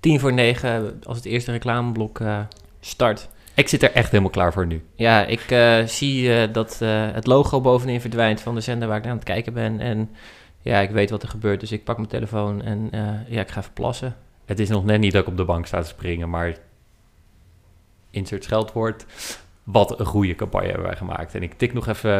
tien 0.00 0.20
voor 0.20 0.32
negen 0.32 1.00
als 1.02 1.16
het 1.16 1.26
eerste 1.26 1.52
reclameblok 1.52 2.20
eh, 2.20 2.40
start. 2.80 3.28
Ik 3.54 3.68
zit 3.68 3.82
er 3.82 3.92
echt 3.92 4.10
helemaal 4.10 4.30
klaar 4.30 4.52
voor 4.52 4.66
nu. 4.66 4.82
Ja, 4.94 5.24
ik 5.24 5.50
eh, 5.50 5.84
zie 5.84 6.34
eh, 6.34 6.52
dat 6.52 6.78
het 7.12 7.26
logo 7.26 7.60
bovenin 7.60 8.00
verdwijnt 8.00 8.40
van 8.40 8.54
de 8.54 8.60
zender 8.60 8.88
waar 8.88 8.96
ik 8.96 9.02
naar 9.02 9.12
aan 9.12 9.18
het 9.18 9.26
kijken 9.26 9.52
ben. 9.52 9.80
En 9.80 10.10
ja, 10.62 10.78
ik 10.78 10.90
weet 10.90 11.10
wat 11.10 11.22
er 11.22 11.28
gebeurt, 11.28 11.60
dus 11.60 11.72
ik 11.72 11.84
pak 11.84 11.96
mijn 11.96 12.08
telefoon 12.08 12.62
en 12.62 12.90
ja, 13.28 13.40
ik 13.40 13.50
ga 13.50 13.60
even 13.60 13.72
plassen. 13.72 14.16
Het 14.44 14.58
is 14.58 14.68
nog 14.68 14.84
net 14.84 15.00
niet 15.00 15.12
dat 15.12 15.22
ik 15.22 15.28
op 15.28 15.36
de 15.36 15.44
bank 15.44 15.66
sta 15.66 15.80
te 15.80 15.88
springen, 15.88 16.30
maar 16.30 16.56
insert 18.10 18.44
scheldwoord. 18.44 19.06
Wat 19.62 20.00
een 20.00 20.06
goede 20.06 20.34
campagne 20.34 20.66
hebben 20.66 20.86
wij 20.86 20.96
gemaakt. 20.96 21.34
En 21.34 21.42
ik 21.42 21.52
tik 21.52 21.72
nog 21.72 21.86
even 21.86 22.10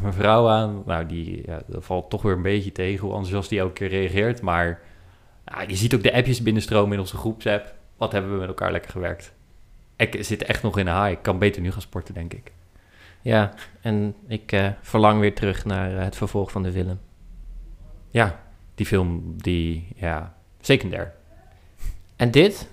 mijn 0.00 0.12
vrouw 0.12 0.48
aan. 0.48 0.82
Nou, 0.86 1.06
die 1.06 1.42
ja, 1.46 1.62
dat 1.66 1.84
valt 1.84 2.10
toch 2.10 2.22
weer 2.22 2.32
een 2.32 2.42
beetje 2.42 2.72
tegen 2.72 3.00
hoe 3.00 3.14
enthousiast 3.14 3.48
die 3.48 3.58
elke 3.58 3.72
keer 3.72 3.88
reageert. 3.88 4.42
Maar 4.42 4.80
ja, 5.46 5.60
je 5.60 5.76
ziet 5.76 5.94
ook 5.94 6.02
de 6.02 6.12
appjes 6.12 6.42
binnenstromen 6.42 6.92
in 6.92 7.00
onze 7.00 7.16
groepsapp. 7.16 7.74
Wat 7.96 8.12
hebben 8.12 8.32
we 8.32 8.38
met 8.38 8.48
elkaar 8.48 8.72
lekker 8.72 8.90
gewerkt. 8.90 9.32
Ik 9.96 10.16
zit 10.24 10.42
echt 10.42 10.62
nog 10.62 10.78
in 10.78 10.86
een 10.86 11.02
high. 11.02 11.10
Ik 11.10 11.22
kan 11.22 11.38
beter 11.38 11.62
nu 11.62 11.72
gaan 11.72 11.80
sporten, 11.80 12.14
denk 12.14 12.32
ik. 12.32 12.52
Ja, 13.22 13.54
en 13.80 14.14
ik 14.28 14.52
eh, 14.52 14.68
verlang 14.80 15.20
weer 15.20 15.34
terug 15.34 15.64
naar 15.64 15.96
eh, 15.96 16.04
het 16.04 16.16
vervolg 16.16 16.50
van 16.50 16.62
de 16.62 16.72
Willem. 16.72 17.00
Ja, 18.10 18.40
die 18.74 18.86
film, 18.86 19.34
die, 19.36 19.88
ja, 19.96 20.34
secundair. 20.60 21.12
En 22.16 22.30
dit, 22.30 22.68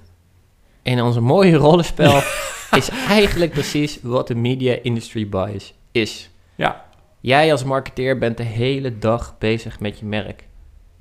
in 0.81 1.01
onze 1.01 1.19
mooie 1.19 1.55
rollenspel, 1.55 2.21
is 2.71 2.89
eigenlijk 2.89 3.51
precies 3.51 3.99
wat 4.01 4.27
de 4.27 4.35
media 4.35 4.77
industry 4.81 5.29
bias 5.29 5.73
is. 5.91 6.29
Ja. 6.55 6.85
Jij 7.19 7.51
als 7.51 7.63
marketeer 7.63 8.17
bent 8.17 8.37
de 8.37 8.43
hele 8.43 8.97
dag 8.97 9.37
bezig 9.37 9.79
met 9.79 9.99
je 9.99 10.05
merk. 10.05 10.47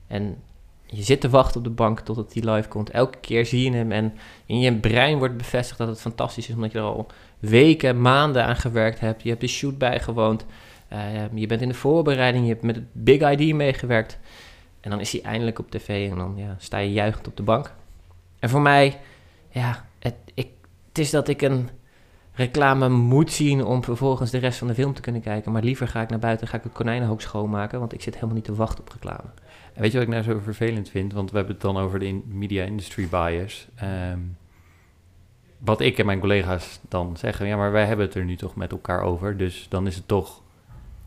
En 0.07 0.43
je 0.91 1.03
zit 1.03 1.21
te 1.21 1.29
wachten 1.29 1.57
op 1.57 1.65
de 1.65 1.71
bank 1.71 2.01
totdat 2.01 2.33
die 2.33 2.51
live 2.51 2.69
komt. 2.69 2.91
Elke 2.91 3.19
keer 3.19 3.47
zie 3.47 3.71
je 3.71 3.77
hem 3.77 3.93
en 3.93 4.15
in 4.47 4.61
je 4.61 4.75
brein 4.75 5.19
wordt 5.19 5.37
bevestigd 5.37 5.79
dat 5.79 5.89
het 5.89 6.01
fantastisch 6.01 6.49
is, 6.49 6.55
omdat 6.55 6.73
je 6.73 6.79
er 6.79 6.85
al 6.85 7.07
weken, 7.39 8.01
maanden 8.01 8.45
aan 8.45 8.57
gewerkt 8.57 9.01
hebt. 9.01 9.23
Je 9.23 9.29
hebt 9.29 9.41
de 9.41 9.47
shoot 9.47 9.79
bijgewoond. 9.79 10.47
Eh, 10.89 10.99
je 11.35 11.47
bent 11.47 11.61
in 11.61 11.69
de 11.69 11.75
voorbereiding, 11.75 12.45
je 12.45 12.53
hebt 12.53 12.65
met 12.65 12.75
het 12.75 12.85
Big 12.93 13.31
ID 13.31 13.55
meegewerkt. 13.55 14.19
En 14.81 14.91
dan 14.91 15.01
is 15.01 15.13
hij 15.13 15.23
eindelijk 15.23 15.59
op 15.59 15.71
tv 15.71 16.11
en 16.11 16.17
dan 16.17 16.35
ja, 16.37 16.57
sta 16.59 16.79
je 16.79 16.93
juichend 16.93 17.27
op 17.27 17.37
de 17.37 17.43
bank. 17.43 17.75
En 18.39 18.49
voor 18.49 18.61
mij, 18.61 19.01
ja, 19.51 19.85
het, 19.99 20.15
ik, 20.35 20.49
is 20.93 21.11
dat 21.11 21.29
ik 21.29 21.43
een 21.43 21.69
reclame 22.33 22.89
moet 22.89 23.33
zien 23.33 23.65
om 23.65 23.85
vervolgens 23.85 24.31
de 24.31 24.39
rest 24.39 24.59
van 24.59 24.69
de 24.69 24.75
film 24.75 24.95
te 24.95 25.01
kunnen 25.01 25.21
kijken. 25.21 25.53
Maar 25.53 25.63
liever 25.63 25.89
ga 25.89 26.01
ik 26.01 26.09
naar 26.09 26.19
buiten, 26.19 26.49
ga 26.49 26.57
ik 26.57 26.63
het 26.63 26.73
konijnenhoek 26.73 27.21
schoonmaken, 27.21 27.79
want 27.79 27.93
ik 27.93 28.03
zit 28.03 28.15
helemaal 28.15 28.35
niet 28.35 28.45
te 28.45 28.55
wachten 28.55 28.81
op 28.81 28.93
reclame. 28.93 29.31
En 29.75 29.83
weet 29.83 29.93
je 29.93 29.99
wat 29.99 30.07
ik 30.07 30.13
nou 30.13 30.23
zo 30.25 30.39
vervelend 30.45 30.89
vind? 30.89 31.13
Want 31.13 31.31
we 31.31 31.37
hebben 31.37 31.55
het 31.55 31.63
dan 31.65 31.77
over 31.79 31.99
de 31.99 32.07
in- 32.07 32.25
media 32.27 32.65
industry 32.65 33.09
bias. 33.11 33.69
Ehm, 33.75 34.19
wat 35.59 35.81
ik 35.81 35.99
en 35.99 36.07
mijn 36.07 36.21
collega's 36.21 36.81
dan 36.89 37.17
zeggen, 37.17 37.47
ja, 37.47 37.57
maar 37.57 37.73
wij 37.73 37.85
hebben 37.85 38.07
het 38.07 38.15
er 38.15 38.25
nu 38.25 38.37
toch 38.37 38.57
met 38.57 38.71
elkaar 38.73 39.01
over. 39.03 39.37
Dus 39.37 39.67
dan 39.69 39.87
is 39.87 39.95
het 39.97 40.09
toch 40.09 40.43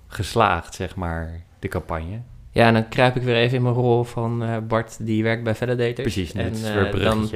geslaagd, 0.08 0.74
zeg 0.76 0.96
maar, 0.96 1.44
de 1.60 1.68
campagne. 1.68 2.20
Ja, 2.52 2.68
en 2.68 2.74
dan 2.74 2.88
kruip 2.90 3.16
ik 3.16 3.22
weer 3.24 3.36
even 3.36 3.58
in 3.58 3.64
mijn 3.64 3.76
rol 3.76 4.04
van 4.04 4.44
eh, 4.44 4.58
Bart, 4.68 5.06
die 5.06 5.24
werkt 5.24 5.44
bij 5.44 5.56
Validators. 5.56 6.02
Precies, 6.14 6.32
En, 6.34 6.44
net 6.44 6.56
is 6.58 6.64
eh, 6.68 6.74
weer 6.74 6.94
een 6.96 7.02
dan 7.02 7.30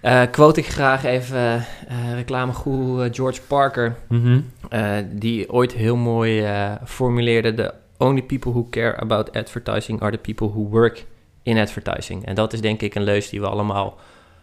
eh, 0.00 0.22
quote 0.30 0.60
ik 0.60 0.66
graag 0.66 1.04
even 1.04 1.38
eh 1.88 2.12
reclamegoeroe 2.14 3.04
eh, 3.04 3.14
George 3.14 3.42
Parker, 3.42 3.96
Mhm. 4.08 4.40
eh, 4.68 4.96
die 5.10 5.52
ooit 5.52 5.72
heel 5.72 5.96
mooi 5.96 6.40
eh, 6.44 6.72
formuleerde... 6.84 7.54
The 7.54 7.74
only 8.02 8.22
people 8.22 8.52
who 8.52 8.66
care 8.70 9.00
about 9.00 9.36
advertising 9.36 10.00
are 10.00 10.10
the 10.10 10.18
people 10.18 10.48
who 10.48 10.68
work 10.68 11.06
in 11.42 11.58
advertising. 11.58 12.24
En 12.24 12.34
dat 12.34 12.52
is 12.52 12.60
denk 12.60 12.80
ik 12.80 12.94
een 12.94 13.02
leus 13.02 13.28
die 13.28 13.40
we 13.40 13.48
allemaal 13.48 13.98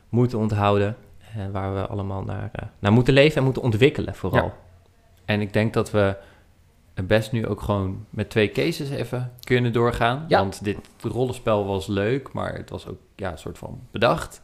moeten 0.09 0.37
onthouden. 0.37 0.97
En 1.35 1.51
waar 1.51 1.73
we 1.73 1.87
allemaal 1.87 2.23
naar, 2.23 2.49
eh, 2.51 2.67
naar 2.79 2.91
moeten 2.91 3.13
leven 3.13 3.37
en 3.37 3.43
moeten 3.43 3.61
ontwikkelen 3.61 4.15
vooral. 4.15 4.45
Ja. 4.45 4.55
En 5.25 5.41
ik 5.41 5.53
denk 5.53 5.73
dat 5.73 5.91
we 5.91 6.15
het 6.93 7.07
best 7.07 7.31
nu 7.31 7.47
ook 7.47 7.61
gewoon 7.61 8.05
met 8.09 8.29
twee 8.29 8.51
cases 8.51 8.89
even 8.89 9.31
kunnen 9.43 9.73
doorgaan. 9.73 10.25
Ja. 10.27 10.39
Want 10.39 10.63
dit 10.63 10.77
rollenspel 11.01 11.65
was 11.65 11.87
leuk, 11.87 12.33
maar 12.33 12.53
het 12.53 12.69
was 12.69 12.87
ook 12.87 12.99
ja, 13.15 13.31
een 13.31 13.37
soort 13.37 13.57
van 13.57 13.81
bedacht. 13.91 14.41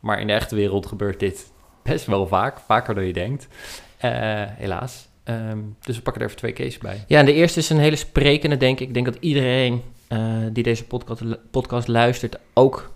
Maar 0.00 0.20
in 0.20 0.26
de 0.26 0.32
echte 0.32 0.54
wereld 0.54 0.86
gebeurt 0.86 1.20
dit 1.20 1.52
best 1.82 2.06
wel 2.06 2.26
vaak, 2.26 2.58
vaker 2.58 2.94
dan 2.94 3.04
je 3.04 3.12
denkt. 3.12 3.48
Eh, 3.96 4.10
helaas. 4.46 5.08
Ehm, 5.24 5.58
dus 5.80 5.96
we 5.96 6.02
pakken 6.02 6.22
er 6.22 6.28
even 6.28 6.40
twee 6.40 6.52
cases 6.52 6.78
bij. 6.78 7.04
Ja, 7.06 7.18
en 7.18 7.24
de 7.24 7.32
eerste 7.32 7.58
is 7.58 7.70
een 7.70 7.78
hele 7.78 7.96
sprekende, 7.96 8.56
denk 8.56 8.80
ik. 8.80 8.88
Ik 8.88 8.94
denk 8.94 9.06
dat 9.06 9.16
iedereen 9.20 9.82
eh, 10.08 10.36
die 10.52 10.62
deze 10.62 10.84
podcast, 10.84 11.22
podcast 11.50 11.88
luistert 11.88 12.38
ook 12.54 12.92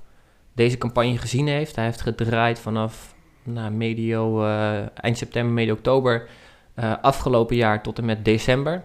deze 0.54 0.78
campagne 0.78 1.18
gezien 1.18 1.48
heeft. 1.48 1.76
Hij 1.76 1.84
heeft 1.84 2.00
gedraaid 2.00 2.58
vanaf 2.58 3.14
nou, 3.42 3.70
medio, 3.70 4.44
eh, 4.44 4.78
eind 4.94 5.18
september, 5.18 5.52
medio 5.52 5.72
oktober 5.74 6.28
eh, 6.74 6.92
afgelopen 7.02 7.56
jaar 7.56 7.82
tot 7.82 7.98
en 7.98 8.04
met 8.04 8.24
december. 8.24 8.84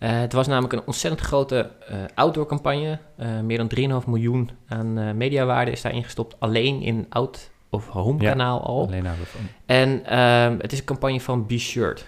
Eh, 0.00 0.20
het 0.20 0.32
was 0.32 0.46
namelijk 0.46 0.72
een 0.72 0.86
ontzettend 0.86 1.22
grote 1.26 1.70
eh 1.88 1.96
outdoor 2.14 2.46
campagne. 2.46 2.98
Eh, 3.16 3.40
meer 3.40 3.56
dan 3.56 3.68
3,5 3.68 4.06
miljoen 4.06 4.50
aan 4.66 4.98
eh, 4.98 5.12
mediawaarde 5.12 5.70
is 5.70 5.82
daarin 5.82 6.04
gestopt. 6.04 6.36
Alleen 6.38 6.82
in 6.82 7.06
out 7.08 7.50
of 7.70 7.88
home 7.88 8.22
Ja, 8.22 8.30
kanaal 8.30 8.60
al. 8.60 8.86
Alleen 8.86 9.04
houden 9.04 9.24
we 9.24 9.30
van. 9.30 9.40
En 9.66 10.04
ehm, 10.04 10.58
het 10.58 10.72
is 10.72 10.78
een 10.78 10.84
campagne 10.84 11.20
van 11.20 11.46
Be 11.46 11.58
Shirt. 11.58 11.98
Ja. 12.00 12.06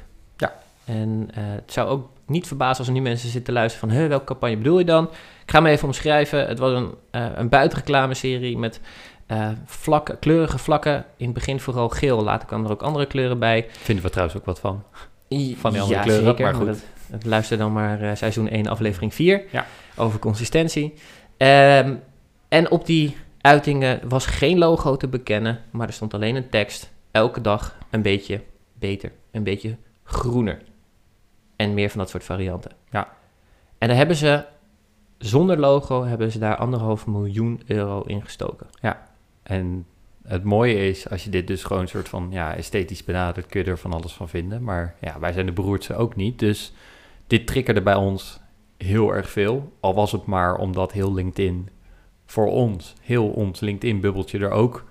En 0.85 1.29
eh, 1.35 1.43
het 1.45 1.73
zou 1.73 1.89
ook 1.89 2.09
niet 2.27 2.47
verbazen 2.47 2.79
als 2.79 2.87
er 2.87 2.93
nu 2.93 3.01
mensen 3.01 3.29
zitten 3.29 3.45
te 3.55 3.61
luisteren 3.61 3.89
van... 3.89 3.99
Huh, 3.99 4.09
welke 4.09 4.25
campagne 4.25 4.57
bedoel 4.57 4.79
je 4.79 4.85
dan? 4.85 5.05
Ik 5.45 5.51
ga 5.51 5.59
hem 5.63 5.67
even 5.67 5.87
omschrijven. 5.87 6.47
Het 6.49 6.59
was 6.59 6.73
een, 6.73 6.95
eh 7.11 7.27
een 7.35 7.49
buitenreclameserie 7.49 8.59
met 8.59 8.81
eh, 9.27 9.49
vlakken, 9.65 10.19
kleurige 10.19 10.59
vlakken. 10.59 11.05
In 11.17 11.25
het 11.25 11.35
begin 11.35 11.61
vooral 11.61 11.89
geel, 11.89 12.23
later 12.23 12.47
kwamen 12.49 12.67
er 12.67 12.73
ook 12.73 12.83
andere 12.83 13.07
kleuren 13.07 13.39
bij. 13.39 13.67
Vinden 13.71 14.05
we 14.05 14.11
trouwens 14.11 14.39
ook 14.39 14.45
wat 14.45 14.61
van. 14.61 14.83
Van 15.29 15.73
die 15.73 15.81
andere 15.81 15.89
ja, 15.89 16.03
kleuren, 16.03 16.25
zeker, 16.25 16.45
maar 16.45 16.55
goed. 16.55 16.67
dat- 16.67 16.85
dat 17.11 17.25
luister 17.25 17.59
dan 17.59 17.73
maar 17.73 18.17
seizoen 18.17 18.49
1, 18.49 18.67
aflevering 18.67 19.15
4 19.15 19.43
Ja. 19.51 19.67
over 19.97 20.19
consistentie. 20.19 20.95
Ehm, 21.37 21.95
en 22.49 22.71
op 22.71 22.87
die 22.87 23.17
uitingen 23.41 24.01
was 24.09 24.27
geen 24.27 24.59
logo 24.59 24.97
te 24.97 25.09
bekennen, 25.09 25.61
maar 25.71 25.87
er 25.87 25.93
stond 25.93 26.15
alleen 26.15 26.37
een 26.37 26.49
tekst. 26.49 26.91
Elke 27.11 27.41
dag 27.41 27.77
een 27.91 28.03
beetje 28.03 28.41
beter, 28.79 29.13
een 29.31 29.43
beetje 29.45 29.77
groener. 30.05 30.59
En 31.63 31.75
meer 31.75 31.91
van 31.91 31.99
dat 31.99 32.11
soort 32.11 32.25
varianten. 32.25 32.73
Ja. 32.91 33.09
En 33.79 33.89
daar 33.89 33.97
hebben 33.97 34.17
ze, 34.17 34.45
zonder 35.19 35.59
logo, 35.59 36.05
hebben 36.05 36.33
ze 36.33 36.39
daar 36.39 36.57
anderhalf 36.57 37.07
miljoen 37.07 37.63
euro 37.67 38.03
in 38.03 38.23
gestoken. 38.23 38.67
En 39.43 39.87
het 40.23 40.45
mooie 40.45 40.89
is, 40.89 41.11
als 41.11 41.25
je 41.25 41.31
dit 41.31 41.47
dus 41.47 41.65
gewoon 41.65 41.83
een 41.83 41.89
soort 41.89 42.09
van 42.09 42.29
ja, 42.31 42.55
esthetisch 42.55 43.05
benadert, 43.05 43.47
kun 43.47 43.65
je 43.65 43.71
er 43.71 43.79
van 43.79 43.93
alles 43.93 44.13
van 44.13 44.29
vinden. 44.29 44.63
Maar 44.63 44.95
ja, 45.01 45.19
wij 45.19 45.33
zijn 45.33 45.47
de 45.47 45.53
beroerdste 45.53 45.95
ook 45.95 46.17
niet. 46.17 46.39
Dus 46.39 46.73
dit 47.27 47.47
triggerde 47.47 47.83
bij 47.83 47.95
ons 47.95 48.41
heel 48.77 49.15
erg 49.15 49.31
veel. 49.31 49.73
Al 49.81 49.95
was 49.95 50.13
het 50.13 50.27
maar 50.27 50.57
omdat 50.57 50.93
heel 50.93 51.15
LinkedIn 51.15 51.69
voor 52.27 52.47
ons, 52.47 52.95
heel 53.01 53.29
ons 53.29 53.61
LinkedIn-bubbeltje 53.61 54.39
er 54.39 54.51
ook 54.51 54.85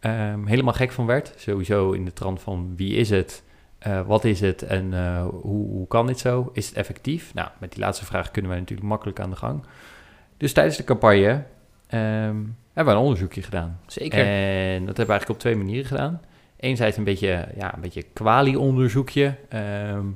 ehm, 0.00 0.46
helemaal 0.46 0.72
gek 0.72 0.92
van 0.92 1.06
werd. 1.06 1.32
Sowieso 1.36 1.92
in 1.92 2.04
de 2.04 2.12
trant 2.12 2.40
van 2.40 2.72
wie 2.76 2.94
is 2.94 3.10
het, 3.10 3.42
Eh, 3.78 4.00
wat 4.06 4.24
is 4.24 4.40
het 4.40 4.62
en 4.62 4.94
eh, 4.94 5.26
hoe, 5.26 5.68
hoe 5.70 5.86
kan 5.86 6.06
dit 6.06 6.18
zo? 6.18 6.50
Is 6.52 6.66
het 6.66 6.76
effectief? 6.76 7.34
Nou, 7.34 7.48
met 7.58 7.72
die 7.72 7.80
laatste 7.80 8.04
vraag 8.04 8.30
kunnen 8.30 8.50
wij 8.50 8.60
natuurlijk 8.60 8.88
makkelijk 8.88 9.20
aan 9.20 9.30
de 9.30 9.36
gang. 9.36 9.62
Dus 10.36 10.52
tijdens 10.52 10.76
de 10.76 10.84
campagne 10.84 11.44
ehm, 11.86 12.36
hebben 12.72 12.94
we 12.94 13.00
een 13.00 13.04
onderzoekje 13.06 13.42
gedaan. 13.42 13.80
Zeker. 13.86 14.18
En 14.18 14.78
dat 14.86 14.96
hebben 14.96 15.04
we 15.06 15.10
eigenlijk 15.12 15.28
op 15.30 15.38
twee 15.38 15.56
manieren 15.56 15.84
gedaan. 15.86 16.20
Enerzijds 16.56 16.96
een 16.96 17.04
beetje, 17.04 17.48
ja, 17.56 17.74
een 17.74 17.80
beetje 17.80 18.02
kwali-onderzoekje. 18.12 19.34
ehm, 19.48 20.06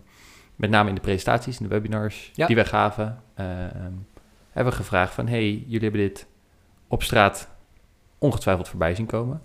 met 0.56 0.70
name 0.70 0.88
in 0.88 0.94
de 0.94 1.00
presentaties, 1.00 1.58
in 1.58 1.62
de 1.68 1.74
webinars 1.74 2.30
Ja. 2.34 2.46
die 2.46 2.56
wij 2.56 2.64
gaven. 2.64 3.22
ehm, 3.34 3.92
hebben 4.50 4.72
we 4.72 4.78
gevraagd 4.78 5.14
van... 5.14 5.26
hey, 5.28 5.50
jullie 5.66 5.80
hebben 5.80 6.00
dit 6.00 6.26
op 6.88 7.02
straat 7.02 7.48
ongetwijfeld 8.18 8.68
voorbij 8.68 8.94
zien 8.94 9.06
komen. 9.06 9.42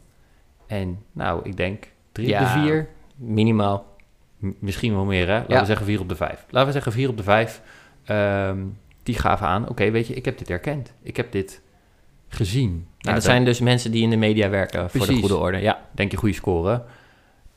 En 0.67 1.03
nou, 1.11 1.39
ik 1.43 1.57
denk 1.57 1.91
drie 2.11 2.27
Ja. 2.27 2.39
de 2.39 2.59
vier... 2.59 2.87
Minimaal. 3.15 3.95
Misschien 4.39 4.93
wel 4.93 5.05
meer, 5.05 5.27
hè? 5.27 5.33
Laten 5.37 5.53
Ja. 5.53 5.59
we 5.59 5.65
zeggen 5.65 5.85
vier 5.85 5.99
op 5.99 6.09
de 6.09 6.15
vijf. 6.15 6.45
Laten 6.49 6.67
we 6.67 6.73
zeggen 6.73 6.91
vier 6.91 7.09
op 7.09 7.17
de 7.17 7.23
vijf. 7.23 7.61
ehm, 8.05 8.57
die 9.03 9.15
gaven 9.15 9.47
aan, 9.47 9.69
oké, 9.69 9.91
weet 9.91 10.07
je, 10.07 10.13
ik 10.13 10.25
heb 10.25 10.37
dit 10.37 10.47
herkend. 10.47 10.93
Ik 11.01 11.17
heb 11.17 11.31
dit 11.31 11.61
gezien. 12.27 12.69
En 12.69 12.85
Nou, 12.99 13.13
dat 13.15 13.23
zijn 13.23 13.45
dus 13.45 13.59
mensen 13.59 13.91
die 13.91 14.03
in 14.03 14.09
de 14.09 14.15
media 14.17 14.49
werken, 14.49 14.89
voor 14.89 15.07
de 15.07 15.13
goede 15.19 15.37
orde. 15.37 15.57
Ja. 15.57 15.81
denk 15.91 16.11
je 16.11 16.17
goede 16.17 16.35
score. 16.35 16.83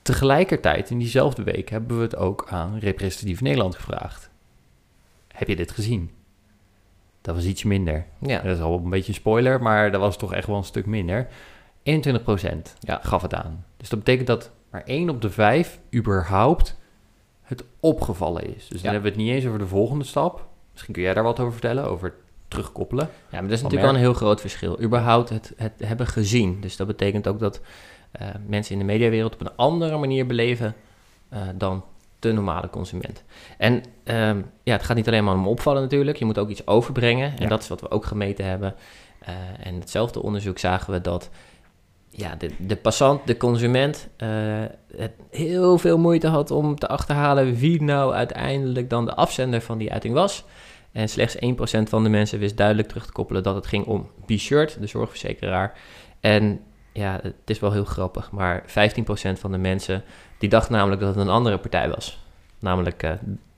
Tegelijkertijd, 0.03 0.91
in 0.91 0.99
diezelfde 0.99 1.43
week, 1.43 1.69
hebben 1.69 1.97
we 1.97 2.03
het 2.03 2.17
ook 2.17 2.47
aan 2.49 2.79
Representatief 2.79 3.41
Nederland 3.41 3.75
gevraagd. 3.75 4.31
Heb 5.29 5.49
je 5.49 5.57
dit 5.57 5.71
gezien? 5.71 6.11
Dat 7.21 7.35
was 7.35 7.45
iets 7.45 7.63
minder. 7.65 8.07
ja. 8.21 8.39
Dat 8.41 8.57
is 8.57 8.63
al 8.63 8.79
een 8.85 8.91
beetje 8.91 9.09
een 9.09 9.15
spoiler, 9.15 9.63
maar 9.63 9.91
dat 9.91 10.01
was 10.01 10.17
toch 10.19 10.35
echt 10.35 10.47
wel 10.47 10.57
een 10.57 10.65
stuk 10.65 10.87
minder. 10.87 11.29
21% 11.83 12.77
Ja. 12.81 13.01
gaf 13.03 13.23
het 13.23 13.35
aan. 13.35 13.65
Dus 13.77 13.89
dat 13.89 13.99
betekent 13.99 14.27
dat 14.27 14.51
maar 14.71 14.83
1 14.85 15.11
op 15.11 15.21
de 15.23 15.31
5 15.31 15.81
überhaupt 15.95 16.79
het 17.43 17.65
opgevallen 17.81 18.57
is. 18.57 18.69
Dus 18.69 18.83
dan 18.83 18.93
hebben 18.93 19.13
we 19.13 19.17
het 19.17 19.27
niet 19.27 19.35
eens 19.37 19.47
over 19.47 19.59
de 19.59 19.67
volgende 19.67 20.05
stap. 20.05 20.47
Misschien 20.73 20.95
kun 20.95 21.03
jij 21.03 21.15
daar 21.15 21.23
wat 21.23 21.41
over 21.41 21.53
vertellen, 21.53 21.85
over 21.85 22.15
terugkoppelen. 22.49 23.05
Ja, 23.05 23.41
maar 23.41 23.43
dat 23.43 23.51
is 23.51 23.63
natuurlijk 23.63 23.91
wel 23.91 24.01
een 24.01 24.07
heel 24.07 24.15
groot 24.15 24.41
verschil. 24.41 24.81
Überhaupt 24.83 25.29
het, 25.29 25.53
het 25.57 25.73
hebben 25.85 26.07
gezien. 26.07 26.61
Dus 26.61 26.77
dat 26.77 26.87
betekent 26.87 27.29
ook 27.29 27.39
dat 27.39 27.61
eh, 28.11 28.29
mensen 28.47 28.73
in 28.73 28.79
de 28.79 28.85
mediawereld 28.85 29.35
op 29.35 29.41
een 29.41 29.57
andere 29.57 29.97
manier 29.97 30.27
beleven 30.27 30.75
eh, 31.29 31.41
dan 31.55 31.85
de 32.19 32.33
normale 32.33 32.71
consument. 32.71 33.25
En 33.59 33.83
ehm, 34.05 34.41
ja, 34.63 34.73
het 34.73 34.83
gaat 34.83 34.97
niet 34.97 35.07
alleen 35.07 35.25
maar 35.25 35.35
om 35.35 35.49
opvallen 35.49 35.83
natuurlijk. 35.83 36.19
Je 36.19 36.25
moet 36.25 36.39
ook 36.39 36.49
iets 36.49 36.67
overbrengen. 36.67 37.31
En 37.31 37.43
Ja. 37.43 37.49
dat 37.49 37.63
is 37.63 37.69
wat 37.69 37.81
we 37.81 37.91
ook 37.91 38.05
gemeten 38.05 38.45
hebben. 38.45 38.75
Eh, 39.21 39.35
en 39.63 39.75
hetzelfde 39.75 40.23
onderzoek 40.23 40.59
zagen 40.59 40.93
we 40.93 41.01
dat 41.01 41.31
ja, 42.11 42.35
de, 42.39 42.51
de 42.59 42.77
passant, 42.77 43.27
de 43.27 43.37
consument, 43.37 44.09
eh, 44.17 44.29
het 44.97 45.13
heel 45.31 45.79
veel 45.79 45.99
moeite 45.99 46.27
had 46.29 46.51
om 46.51 46.79
te 46.79 46.89
achterhalen 46.89 47.55
wie 47.55 47.83
nou 47.83 48.15
uiteindelijk 48.15 48.91
dan 48.91 49.05
de 49.05 49.15
afzender 49.15 49.61
van 49.61 49.79
die 49.79 49.93
uiting 49.93 50.15
was. 50.15 50.45
En 50.93 51.09
slechts 51.09 51.37
1% 51.37 51.89
van 51.89 52.03
de 52.03 52.09
mensen 52.09 52.39
wist 52.39 52.57
duidelijk 52.57 52.89
terug 52.89 53.07
te 53.07 53.13
koppelen 53.13 53.43
dat 53.43 53.55
het 53.55 53.67
ging 53.67 53.85
om 53.87 54.09
B-Shirt, 54.27 54.77
de 54.81 54.87
zorgverzekeraar. 54.87 55.73
En 56.21 56.61
ja, 56.93 57.19
het 57.23 57.35
is 57.45 57.61
wel 57.61 57.73
heel 57.73 57.85
grappig, 57.85 58.31
maar 58.31 58.63
15% 58.67 58.73
van 59.39 59.53
de 59.53 59.59
mensen 59.59 60.03
die 60.39 60.49
dacht 60.49 60.71
namelijk 60.71 61.01
dat 61.01 61.15
het 61.15 61.25
een 61.25 61.33
andere 61.33 61.59
partij 61.59 61.89
was. 61.89 62.25
Namelijk 62.59 63.03
eh, 63.03 63.11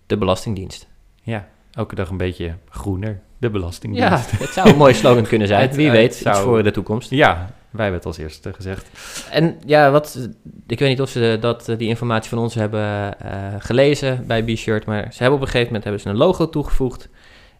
de 0.07 0.17
Belastingdienst. 0.17 0.89
Ja, 1.23 1.49
elke 1.73 1.95
dag 1.95 2.09
een 2.11 2.17
beetje 2.17 2.55
groener. 2.69 3.21
De 3.39 3.47
Ja, 3.47 3.53
Belastingdienst. 3.53 4.31
het 4.31 4.49
zou 4.49 4.69
een 4.71 4.77
mooi 4.77 4.95
slogan 4.95 5.27
kunnen 5.27 5.49
zijn. 5.49 5.73
Wie 5.75 5.87
het 5.89 5.97
weet, 5.97 6.15
zou- 6.15 6.35
iets 6.37 6.45
voor 6.45 6.63
de 6.63 6.71
toekomst. 6.71 7.11
Ja, 7.11 7.55
wij 7.73 7.83
hebben 7.83 7.95
het 7.95 8.07
als 8.07 8.19
eerste 8.19 8.53
gezegd. 8.53 8.91
En 9.31 9.59
ja, 9.67 9.91
wat, 9.91 10.29
ik 10.67 10.79
weet 10.79 10.89
niet 10.89 11.01
of 11.01 11.09
ze 11.09 11.37
dat, 11.41 11.69
eh, 11.69 11.79
die 11.79 11.89
informatie 11.89 12.29
van 12.29 12.39
ons 12.39 12.55
hebben 12.55 13.19
eh, 13.21 13.55
gelezen 13.59 14.27
bij 14.27 14.43
B-Shirt, 14.45 14.87
maar 14.87 15.13
ze 15.13 15.19
hebben 15.19 15.35
op 15.39 15.41
een 15.45 15.51
gegeven 15.51 15.67
moment 15.67 15.85
hebben 15.85 16.03
ze 16.03 16.09
een 16.09 16.17
logo 16.17 16.49
toegevoegd. 16.49 17.09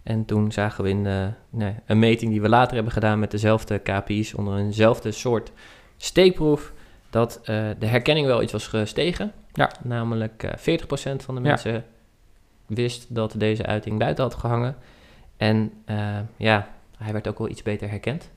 En 0.03 0.25
toen 0.25 0.53
zagen 0.53 0.85
we 0.85 0.91
in 0.91 1.07
eh, 1.07 1.27
nee, 1.51 1.75
een 1.87 1.99
meting 1.99 2.31
die 2.31 2.41
we 2.41 2.49
later 2.49 2.75
hebben 2.75 2.93
gedaan 2.93 3.19
met 3.19 3.31
dezelfde 3.31 3.79
KPI's 3.79 4.35
onder 4.35 4.59
eenzelfde 4.59 5.13
soort 5.13 5.53
steekproef, 5.97 6.73
dat 7.11 7.41
de 7.79 7.87
herkenning 7.87 8.27
wel 8.27 8.43
iets 8.43 8.53
was 8.53 8.67
gestegen. 8.67 9.33
Ja. 9.53 9.71
Namelijk 9.83 10.43
eh 10.43 10.79
40% 10.79 11.23
van 11.23 11.35
de 11.35 11.41
Ja. 11.41 11.49
mensen 11.49 11.85
wist 12.67 13.15
dat 13.15 13.35
deze 13.37 13.67
uiting 13.67 13.99
buiten 13.99 14.25
had 14.25 14.35
gehangen. 14.35 14.77
En 15.37 15.73
ja, 16.37 16.69
hij 16.97 17.13
werd 17.13 17.29
ook 17.29 17.39
wel 17.39 17.49
iets 17.49 17.63
beter 17.63 17.89
herkend. 17.89 18.31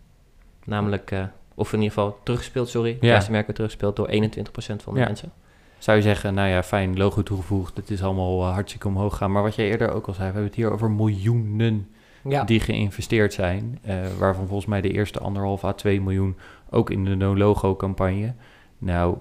Namelijk, 0.65 1.11
of 1.55 1.73
in 1.73 1.81
ieder 1.81 1.93
geval 1.93 2.17
teruggespeeld, 2.23 2.69
sorry. 2.69 2.97
Ja. 3.01 3.13
Merk 3.29 3.29
werd 3.45 3.55
teruggespeeld 3.55 3.95
door 3.95 4.07
21% 4.09 4.83
van 4.83 4.93
de 4.93 4.99
Ja. 4.99 5.05
mensen. 5.05 5.31
zou 5.77 5.97
je 5.97 6.03
zeggen, 6.03 6.33
nou 6.33 6.49
ja, 6.49 6.63
fijn, 6.63 6.97
logo 6.97 7.23
toegevoegd, 7.23 7.77
het 7.77 7.89
is 7.89 8.03
allemaal 8.03 8.41
eh, 8.41 8.53
hartstikke 8.53 8.87
omhoog 8.87 9.11
gegaan. 9.11 9.31
Maar 9.31 9.43
wat 9.43 9.55
jij 9.55 9.67
eerder 9.69 9.91
ook 9.93 10.07
al 10.07 10.13
zei, 10.13 10.25
we 10.27 10.31
hebben 10.33 10.43
het 10.51 10.55
hier 10.55 10.71
over 10.71 10.91
miljoenen 10.91 11.89
Ja, 12.29 12.43
die 12.43 12.59
geïnvesteerd 12.59 13.33
zijn. 13.33 13.79
eh, 13.81 13.95
waarvan 14.19 14.47
volgens 14.47 14.69
mij 14.69 14.81
de 14.81 14.91
eerste 14.91 15.19
anderhalf 15.19 15.63
à 15.63 15.71
2 15.73 16.01
miljoen 16.01 16.37
ook 16.69 16.89
in 16.89 17.05
de 17.05 17.15
no-logo 17.15 17.75
campagne. 17.75 18.33
Nou, 18.77 19.17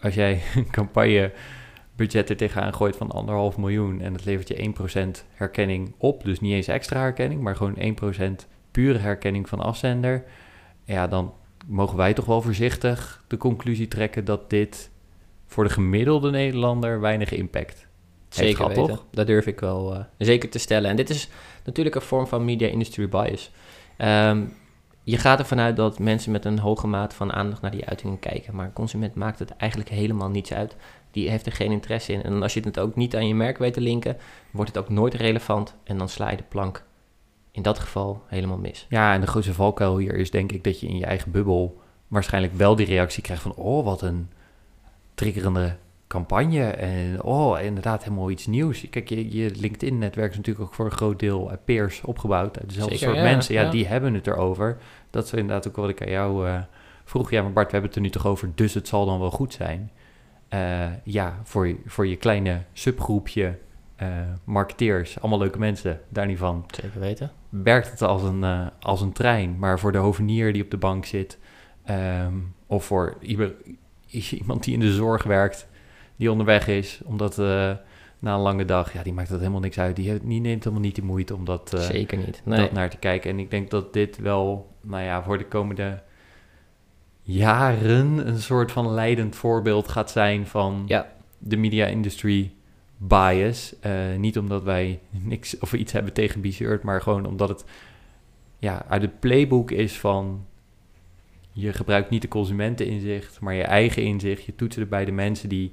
als 0.00 0.14
jij 0.14 0.40
een 0.56 0.70
campagne 0.70 1.32
budget 1.96 2.30
er 2.30 2.36
tegenaan 2.36 2.74
gooit 2.74 2.96
van 2.96 3.10
anderhalf 3.10 3.56
miljoen 3.56 4.00
en 4.00 4.12
het 4.12 4.24
levert 4.24 4.48
je 4.48 4.72
1% 5.20 5.24
herkenning 5.34 5.94
op, 5.98 6.24
dus 6.24 6.40
niet 6.40 6.52
eens 6.52 6.68
extra 6.68 7.00
herkenning, 7.00 7.40
maar 7.40 7.56
gewoon 7.56 7.76
1% 8.42 8.46
pure 8.70 8.98
herkenning 8.98 9.48
van 9.48 9.60
afzender, 9.60 10.24
ja, 10.84 11.06
dan 11.06 11.32
mogen 11.66 11.96
wij 11.96 12.12
toch 12.12 12.24
wel 12.24 12.42
voorzichtig 12.42 13.24
de 13.26 13.36
conclusie 13.36 13.88
trekken 13.88 14.24
dat 14.24 14.50
dit 14.50 14.90
voor 15.46 15.64
de 15.64 15.70
gemiddelde 15.70 16.30
Nederlander 16.30 17.00
weinig 17.00 17.32
impact 17.32 17.86
zeker 18.28 18.56
gehad, 18.56 18.76
weten. 18.76 18.94
toch? 18.94 19.04
Dat 19.10 19.26
durf 19.26 19.46
ik 19.46 19.60
wel 19.60 19.94
eh, 19.94 20.00
zeker 20.18 20.48
te 20.48 20.58
stellen. 20.58 20.90
En 20.90 20.96
dit 20.96 21.10
is 21.10 21.28
natuurlijk 21.64 21.96
een 21.96 22.02
vorm 22.02 22.26
van 22.26 22.44
media 22.44 22.68
industry 22.68 23.08
bias. 23.08 23.50
Ehm, 23.96 24.44
je 25.02 25.18
gaat 25.18 25.38
ervan 25.38 25.60
uit 25.60 25.76
dat 25.76 25.98
mensen 25.98 26.32
met 26.32 26.44
een 26.44 26.58
hoge 26.58 26.86
maat 26.86 27.14
van 27.14 27.32
aandacht 27.32 27.62
naar 27.62 27.70
die 27.70 27.86
uitingen 27.86 28.18
kijken. 28.18 28.54
Maar 28.54 28.66
een 28.66 28.72
consument 28.72 29.14
maakt 29.14 29.38
het 29.38 29.56
eigenlijk 29.56 29.90
helemaal 29.90 30.28
niets 30.28 30.52
uit. 30.52 30.76
Die 31.10 31.30
heeft 31.30 31.46
er 31.46 31.52
geen 31.52 31.70
interesse 31.70 32.12
in. 32.12 32.22
En 32.22 32.42
als 32.42 32.54
je 32.54 32.60
het 32.60 32.78
ook 32.78 32.96
niet 32.96 33.16
aan 33.16 33.28
je 33.28 33.34
merk 33.34 33.58
weet 33.58 33.72
te 33.72 33.80
linken, 33.80 34.16
wordt 34.50 34.74
het 34.74 34.84
ook 34.84 34.88
nooit 34.88 35.14
relevant. 35.14 35.74
En 35.84 35.98
dan 35.98 36.08
sla 36.08 36.30
je 36.30 36.36
de 36.36 36.42
plank 36.48 36.84
in 37.56 37.62
dat 37.62 37.78
geval 37.78 38.22
helemaal 38.26 38.58
mis. 38.58 38.86
Ja, 38.88 39.14
en 39.14 39.20
de 39.20 39.26
grootste 39.26 39.54
valkuil 39.54 39.98
hier 39.98 40.14
is 40.14 40.30
denk 40.30 40.52
ik 40.52 40.64
dat 40.64 40.80
je 40.80 40.86
in 40.86 40.96
je 40.98 41.06
eigen 41.06 41.30
bubbel 41.30 41.80
waarschijnlijk 42.08 42.54
wel 42.54 42.76
die 42.76 42.86
reactie 42.86 43.22
krijgt 43.22 43.42
van... 43.42 43.54
oh, 43.54 43.84
wat 43.84 44.02
een 44.02 44.28
triggerende 45.14 45.76
campagne 46.06 46.64
en 46.64 47.22
oh, 47.22 47.60
inderdaad 47.60 48.02
helemaal 48.04 48.30
iets 48.30 48.46
nieuws. 48.46 48.90
Kijk, 48.90 49.08
je, 49.08 49.36
je 49.36 49.50
LinkedIn-netwerk 49.54 50.30
is 50.30 50.36
natuurlijk 50.36 50.66
ook 50.66 50.74
voor 50.74 50.84
een 50.84 50.90
groot 50.90 51.18
deel 51.18 51.50
uit 51.50 51.64
peers 51.64 52.00
opgebouwd. 52.00 52.58
Uit 52.58 52.68
dezelfde 52.68 52.96
Zeker, 52.96 53.12
soort 53.14 53.24
ja, 53.26 53.32
mensen, 53.32 53.54
ja, 53.54 53.62
ja. 53.62 53.70
die 53.70 53.86
hebben 53.86 54.14
het 54.14 54.26
erover. 54.26 54.78
Dat 55.10 55.24
is 55.24 55.32
inderdaad 55.32 55.68
ook 55.68 55.76
wat 55.76 55.88
ik 55.88 56.02
aan 56.02 56.10
jou 56.10 56.48
eh, 56.48 56.58
vroeg. 57.04 57.30
Ja, 57.30 57.42
maar 57.42 57.52
Bart, 57.52 57.66
we 57.66 57.72
hebben 57.72 57.88
het 57.90 57.98
er 57.98 58.04
nu 58.04 58.10
toch 58.10 58.26
over, 58.26 58.50
dus 58.54 58.74
het 58.74 58.88
zal 58.88 59.06
dan 59.06 59.20
wel 59.20 59.30
goed 59.30 59.52
zijn. 59.52 59.90
Eh, 60.48 60.86
ja, 61.04 61.40
voor, 61.42 61.66
je- 61.68 61.80
voor 61.86 62.06
je 62.06 62.16
kleine 62.16 62.62
subgroepje 62.72 63.58
eh, 63.96 64.08
marketeers, 64.44 65.20
allemaal 65.20 65.38
leuke 65.38 65.58
mensen, 65.58 66.00
daar 66.08 66.26
niet 66.26 66.38
van 66.38 66.64
Zeker 66.82 67.00
weten. 67.00 67.30
Werkt 67.62 67.90
het 67.90 68.02
als 68.02 68.22
een, 68.22 68.44
eh, 68.44 68.66
als 68.80 69.00
een 69.00 69.12
trein. 69.12 69.58
Maar 69.58 69.78
voor 69.78 69.92
de 69.92 69.98
hovenier 69.98 70.52
die 70.52 70.62
op 70.62 70.70
de 70.70 70.76
bank 70.76 71.04
zit, 71.04 71.38
ehm, 71.84 72.34
of 72.66 72.84
voor 72.84 73.16
iemand 73.20 74.64
die 74.64 74.74
in 74.74 74.80
de 74.80 74.92
zorg 74.92 75.22
werkt, 75.22 75.68
die 76.16 76.30
onderweg 76.30 76.68
is, 76.68 77.00
omdat 77.04 77.38
eh, 77.38 77.72
na 78.18 78.34
een 78.34 78.40
lange 78.40 78.64
dag, 78.64 78.92
ja, 78.92 79.02
die 79.02 79.12
maakt 79.12 79.28
dat 79.28 79.38
helemaal 79.38 79.60
niks 79.60 79.78
uit. 79.78 79.96
Die, 79.96 80.12
neemt 80.22 80.64
helemaal 80.64 80.84
niet 80.84 80.96
de 80.96 81.02
moeite 81.02 81.34
om 81.34 81.44
dat, 81.44 81.74
eh, 81.74 81.80
Zeker 81.80 82.18
niet. 82.18 82.42
Nee. 82.44 82.58
dat 82.60 82.72
naar 82.72 82.90
te 82.90 82.96
kijken. 82.96 83.30
En 83.30 83.38
ik 83.38 83.50
denk 83.50 83.70
dat 83.70 83.92
dit 83.92 84.18
wel, 84.18 84.70
nou 84.80 85.02
ja, 85.02 85.22
voor 85.22 85.38
de 85.38 85.46
komende 85.46 86.02
jaren 87.22 88.26
een 88.28 88.38
soort 88.38 88.72
van 88.72 88.90
leidend 88.90 89.36
voorbeeld 89.36 89.88
gaat 89.88 90.10
zijn 90.10 90.46
van 90.46 90.82
Ja. 90.86 91.12
de 91.38 91.56
media 91.56 91.86
industry 91.86 92.52
bias. 92.96 93.74
Eh, 93.80 93.92
niet 94.18 94.38
omdat 94.38 94.62
wij 94.62 95.00
niks 95.10 95.58
of 95.58 95.72
iets 95.72 95.92
hebben 95.92 96.12
tegen 96.12 96.40
Bizert, 96.40 96.82
maar 96.82 97.02
gewoon 97.02 97.26
omdat 97.26 97.48
het 97.48 97.64
ja, 98.58 98.84
uit 98.88 99.02
het 99.02 99.20
playbook 99.20 99.70
is 99.70 99.98
van 99.98 100.46
je 101.52 101.72
gebruikt 101.72 102.10
niet 102.10 102.22
de 102.22 102.28
consumenteninzicht, 102.28 103.40
maar 103.40 103.54
je 103.54 103.62
eigen 103.62 104.02
inzicht. 104.02 104.44
Je 104.44 104.54
toetst 104.54 104.78
het 104.78 104.88
bij 104.88 105.04
de 105.04 105.12
mensen 105.12 105.48
die 105.48 105.72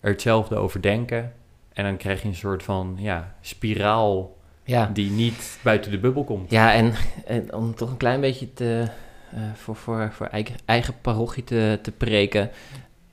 er 0.00 0.10
hetzelfde 0.10 0.56
over 0.56 0.82
denken. 0.82 1.32
En 1.72 1.84
dan 1.84 1.96
krijg 1.96 2.22
je 2.22 2.28
een 2.28 2.34
soort 2.34 2.62
van 2.62 2.96
ja, 2.98 3.34
spiraal 3.40 4.36
Ja. 4.64 4.90
die 4.92 5.10
niet 5.10 5.58
buiten 5.62 5.90
de 5.90 5.98
bubbel 5.98 6.24
komt. 6.24 6.50
Ja, 6.50 6.74
en, 6.74 6.92
en 7.26 7.54
om 7.54 7.74
toch 7.74 7.90
een 7.90 7.96
klein 7.96 8.20
beetje 8.20 8.52
te, 8.52 8.90
eh, 9.30 9.40
voor, 9.54 9.76
voor, 9.76 10.12
voor 10.12 10.26
eigen, 10.26 10.54
eigen 10.64 10.94
parochie 11.00 11.44
te, 11.44 11.78
te 11.82 11.92
preken. 11.92 12.50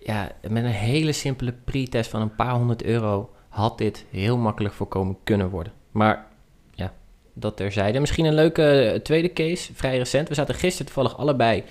Ja, 0.05 0.31
met 0.47 0.63
een 0.63 0.69
hele 0.69 1.11
simpele 1.11 1.53
pre-test 1.63 2.09
van 2.09 2.21
een 2.21 2.35
paar 2.35 2.53
honderd 2.53 2.83
euro 2.83 3.29
had 3.49 3.77
dit 3.77 4.05
heel 4.09 4.37
makkelijk 4.37 4.73
voorkomen 4.73 5.17
kunnen 5.23 5.49
worden. 5.49 5.73
Maar 5.91 6.25
ja, 6.71 6.93
dat 7.33 7.57
terzijde. 7.57 7.99
Misschien 7.99 8.25
een 8.25 8.33
leuke 8.33 8.81
eh, 8.81 8.99
tweede 8.99 9.33
case, 9.33 9.73
vrij 9.73 9.97
recent. 9.97 10.27
We 10.29 10.33
zaten 10.33 10.55
gisteren 10.55 10.85
toevallig 10.85 11.17
allebei 11.17 11.63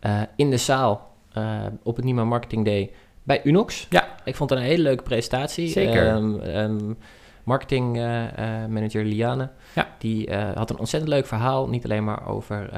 eh, 0.00 0.20
in 0.36 0.50
de 0.50 0.56
zaal 0.56 1.14
eh, 1.32 1.60
op 1.82 1.96
het 1.96 2.04
Nima 2.04 2.24
Marketing 2.24 2.64
Day 2.64 2.90
bij 3.22 3.40
Unox. 3.44 3.86
Ja. 3.90 4.14
Ik 4.24 4.34
vond 4.34 4.50
het 4.50 4.58
een 4.58 4.64
hele 4.64 4.82
leuke 4.82 5.02
presentatie. 5.02 5.68
Zeker. 5.68 6.06
Ehm, 6.06 6.40
ehm, 6.40 6.92
marketing 7.44 7.96
eh, 7.96 8.62
eh, 8.62 8.70
manager 8.70 9.04
Liane. 9.04 9.50
Ja. 9.74 9.88
Die 9.98 10.26
eh, 10.26 10.56
had 10.56 10.70
een 10.70 10.78
ontzettend 10.78 11.12
leuk 11.12 11.26
verhaal. 11.26 11.68
Niet 11.68 11.84
alleen 11.84 12.04
maar 12.04 12.28
over 12.28 12.70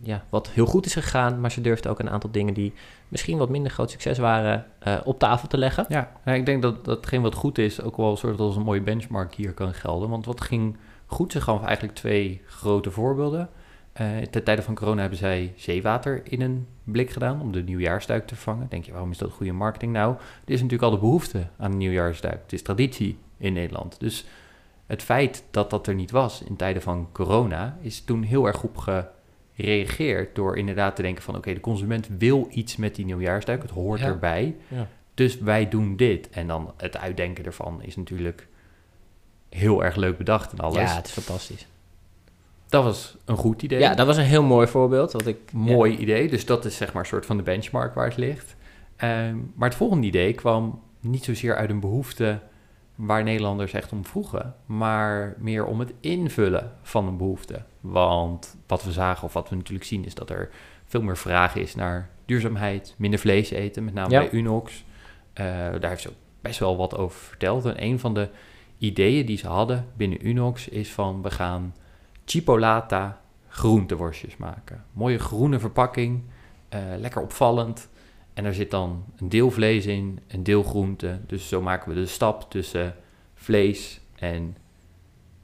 ja, 0.00 0.24
wat 0.28 0.48
heel 0.48 0.66
goed 0.66 0.86
is 0.86 0.92
gegaan. 0.92 1.40
Maar 1.40 1.50
ze 1.50 1.60
durfde 1.60 1.88
ook 1.88 1.98
een 1.98 2.10
aantal 2.10 2.30
dingen 2.30 2.54
die 2.54 2.72
misschien 3.08 3.38
wat 3.38 3.48
minder 3.48 3.70
groot 3.70 3.90
succes 3.90 4.18
waren 4.18 4.66
op 5.04 5.18
tafel 5.18 5.48
te 5.48 5.58
leggen. 5.58 5.84
Ja, 5.88 6.12
nou, 6.24 6.38
ik 6.38 6.46
denk 6.46 6.62
dat 6.62 6.84
datgene 6.84 7.22
wat 7.22 7.34
goed 7.34 7.58
is 7.58 7.82
ook 7.82 7.96
wel 7.96 8.10
een 8.10 8.16
soort 8.16 8.40
als 8.40 8.56
een 8.56 8.62
mooie 8.62 8.80
benchmark 8.80 9.34
hier 9.34 9.52
kan 9.52 9.74
gelden. 9.74 10.08
Want 10.08 10.26
wat 10.26 10.40
ging 10.40 10.76
goed? 11.06 11.32
Ze 11.32 11.40
gaf 11.40 11.62
eigenlijk 11.62 11.94
twee 11.94 12.42
grote 12.46 12.90
voorbeelden. 12.90 13.48
Eh 13.92 14.06
ten 14.30 14.44
tijde 14.44 14.62
van 14.62 14.74
corona 14.74 15.00
hebben 15.00 15.18
zij 15.18 15.52
zeewater 15.56 16.22
in 16.24 16.40
een 16.40 16.66
blik 16.84 17.10
gedaan 17.10 17.40
om 17.40 17.52
de 17.52 17.62
nieuwjaarsduik 17.62 18.26
te 18.26 18.36
vangen. 18.36 18.66
Denk 18.68 18.84
je, 18.84 18.92
waarom 18.92 19.10
is 19.10 19.18
dat 19.18 19.32
goede 19.32 19.52
marketing? 19.52 19.92
Nou, 19.92 20.14
er 20.14 20.52
is 20.52 20.62
natuurlijk 20.62 20.82
al 20.82 20.90
de 20.90 21.04
behoefte 21.04 21.46
aan 21.58 21.70
een 21.70 21.78
nieuwjaarsduik. 21.78 22.40
Het 22.42 22.52
is 22.52 22.62
traditie 22.62 23.18
in 23.44 23.52
Nederland. 23.52 24.00
Dus 24.00 24.24
het 24.86 25.02
feit 25.02 25.44
dat 25.50 25.70
dat 25.70 25.86
er 25.86 25.94
niet 25.94 26.10
was 26.10 26.42
in 26.42 26.56
tijden 26.56 26.82
van 26.82 27.08
corona 27.12 27.78
is 27.80 28.00
toen 28.00 28.22
heel 28.22 28.46
erg 28.46 28.56
goed 28.56 28.70
gereageerd 29.54 30.34
door 30.34 30.56
inderdaad 30.58 30.96
te 30.96 31.02
denken 31.02 31.22
van 31.22 31.36
oké, 31.36 31.54
de 31.54 31.60
consument 31.60 32.08
wil 32.18 32.46
iets 32.50 32.76
met 32.76 32.94
die 32.94 33.04
nieuwjaarsduik. 33.04 33.62
Het 33.62 33.70
hoort 33.70 34.00
Ja. 34.00 34.06
erbij. 34.06 34.56
Ja. 34.68 34.88
Dus 35.14 35.38
wij 35.38 35.68
doen 35.68 35.96
dit. 35.96 36.30
En 36.30 36.46
dan 36.46 36.72
het 36.76 36.96
uitdenken 36.96 37.44
ervan 37.44 37.82
is 37.82 37.96
natuurlijk 37.96 38.46
heel 39.48 39.84
erg 39.84 39.96
leuk 39.96 40.18
bedacht 40.18 40.52
en 40.52 40.58
alles. 40.58 40.90
Ja, 40.90 40.96
het 40.96 41.06
is 41.06 41.12
fantastisch. 41.12 41.66
Dat 42.68 42.84
was 42.84 43.16
een 43.24 43.36
goed 43.36 43.62
idee. 43.62 43.78
Ja, 43.80 43.94
dat 43.94 44.06
was 44.06 44.16
een 44.16 44.24
heel 44.24 44.42
mooi 44.42 44.66
voorbeeld. 44.66 45.12
Wat 45.12 45.26
ik, 45.26 45.36
Mooi 45.52 45.96
idee. 45.96 46.28
Dus 46.28 46.46
dat 46.46 46.64
is 46.64 46.76
zeg 46.76 46.92
maar 46.92 47.02
een 47.02 47.08
soort 47.08 47.26
van 47.26 47.36
de 47.36 47.42
benchmark 47.42 47.94
waar 47.94 48.06
het 48.06 48.16
ligt. 48.16 48.56
Ehm, 48.96 49.36
maar 49.54 49.68
het 49.68 49.78
volgende 49.78 50.06
idee 50.06 50.32
kwam 50.32 50.80
niet 51.00 51.24
zozeer 51.24 51.56
uit 51.56 51.70
een 51.70 51.80
behoefte 51.80 52.40
waar 52.94 53.22
Nederlanders 53.22 53.72
echt 53.72 53.92
om 53.92 54.04
vroegen, 54.04 54.54
maar 54.66 55.34
meer 55.38 55.64
om 55.64 55.78
het 55.80 55.92
invullen 56.00 56.72
van 56.82 57.06
een 57.06 57.16
behoefte. 57.16 57.62
Want 57.80 58.56
wat 58.66 58.84
we 58.84 58.92
zagen, 58.92 59.24
of 59.24 59.32
wat 59.32 59.48
we 59.48 59.56
natuurlijk 59.56 59.84
zien, 59.84 60.04
is 60.04 60.14
dat 60.14 60.30
er 60.30 60.50
veel 60.84 61.02
meer 61.02 61.16
vraag 61.16 61.56
is 61.56 61.74
naar 61.74 62.10
duurzaamheid, 62.24 62.94
minder 62.98 63.18
vlees 63.20 63.50
eten, 63.50 63.84
met 63.84 63.94
name 63.94 64.10
Ja. 64.10 64.20
bij 64.20 64.30
Unox. 64.32 64.84
Eh, 65.32 65.44
daar 65.46 65.88
heeft 65.88 66.02
ze 66.02 66.08
ook 66.08 66.14
best 66.40 66.58
wel 66.58 66.76
wat 66.76 66.96
over 66.96 67.18
verteld. 67.20 67.64
En 67.64 67.82
een 67.82 67.98
van 67.98 68.14
de 68.14 68.28
ideeën 68.78 69.26
die 69.26 69.36
ze 69.36 69.46
hadden 69.48 69.86
binnen 69.96 70.26
Unox 70.26 70.68
is 70.68 70.92
van 70.92 71.22
we 71.22 71.30
gaan 71.30 71.74
chipolata 72.24 73.20
groenteworstjes 73.48 74.36
maken. 74.36 74.84
Mooie 74.92 75.18
groene 75.18 75.58
verpakking, 75.58 76.22
eh, 76.68 76.80
lekker 76.98 77.22
opvallend. 77.22 77.88
En 78.34 78.44
er 78.44 78.54
zit 78.54 78.70
dan 78.70 79.04
een 79.16 79.28
deel 79.28 79.50
vlees 79.50 79.86
in, 79.86 80.20
een 80.28 80.42
deel 80.42 80.62
groente. 80.62 81.20
Dus 81.26 81.48
zo 81.48 81.62
maken 81.62 81.88
we 81.88 82.00
de 82.00 82.06
stap 82.06 82.50
tussen 82.50 82.96
vlees 83.34 84.00
en 84.16 84.56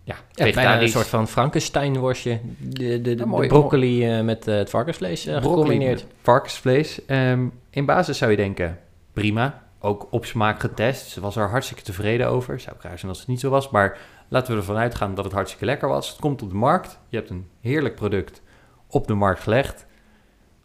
ja, 0.03 0.17
Ja, 0.47 0.53
bijna 0.53 0.81
een 0.81 0.89
soort 0.89 1.07
van 1.07 1.29
Frankenstein-worstje. 1.29 2.41
De, 2.59 3.01
de, 3.01 3.01
de, 3.01 3.15
de 3.15 3.47
broccoli 3.47 4.07
eh, 4.07 4.25
met 4.25 4.49
eh, 4.49 4.55
het 4.55 4.71
varkensvlees 4.71 5.27
eh, 5.27 5.37
gecombineerd. 5.37 6.07
Varkensvlees. 6.23 7.05
Ehm, 7.05 7.47
in 7.71 7.85
basis 7.85 8.19
zou 8.19 8.31
je 8.31 8.37
denken, 8.37 8.79
prima. 9.13 9.63
Ook 9.79 10.07
op 10.11 10.25
smaak 10.25 10.61
getest. 10.61 11.09
Ze 11.09 11.21
was 11.21 11.37
er 11.37 11.49
hartstikke 11.49 11.83
tevreden 11.83 12.29
over. 12.29 12.61
Zou 12.61 12.77
ik 12.77 12.83
raar 12.83 12.99
zijn 12.99 13.11
als 13.11 13.21
het 13.21 13.29
niet 13.29 13.41
zo 13.41 13.51
was. 13.51 13.71
Maar 13.71 13.99
laten 14.29 14.53
we 14.53 14.59
ervan 14.59 14.77
uitgaan 14.77 15.15
dat 15.15 15.25
het 15.25 15.35
hartstikke 15.35 15.65
lekker 15.65 15.89
was. 15.89 16.09
Het 16.09 16.19
komt 16.19 16.43
op 16.43 16.49
de 16.51 16.57
markt. 16.57 16.99
Je 17.09 17.17
hebt 17.17 17.31
een 17.31 17.49
heerlijk 17.61 17.95
product 17.95 18.43
op 18.87 19.07
de 19.07 19.15
markt 19.15 19.41
gelegd. 19.41 19.87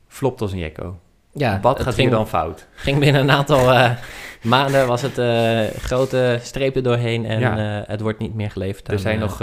Flopt 0.07 0.41
als 0.41 0.51
een 0.51 0.57
jekko. 0.57 0.99
Ja, 1.37 1.59
Wat 1.61 1.79
gaat 1.81 1.93
ging, 1.93 2.07
hier 2.07 2.17
dan 2.17 2.27
fout? 2.27 2.67
ging 2.75 2.99
binnen 2.99 3.21
een 3.21 3.31
aantal 3.31 3.71
eh, 3.73 3.91
maanden 4.41 4.87
was 4.87 5.01
het 5.01 5.17
eh, 5.17 5.59
grote 5.79 6.39
strepen 6.41 6.83
doorheen 6.83 7.25
en 7.25 7.39
Ja. 7.39 7.79
eh, 7.81 7.87
het 7.87 8.01
wordt 8.01 8.19
niet 8.19 8.33
meer 8.35 8.51
geleverd 8.51 8.87
Er 8.87 8.93
aan, 8.93 8.99
zijn 8.99 9.19
nog 9.19 9.37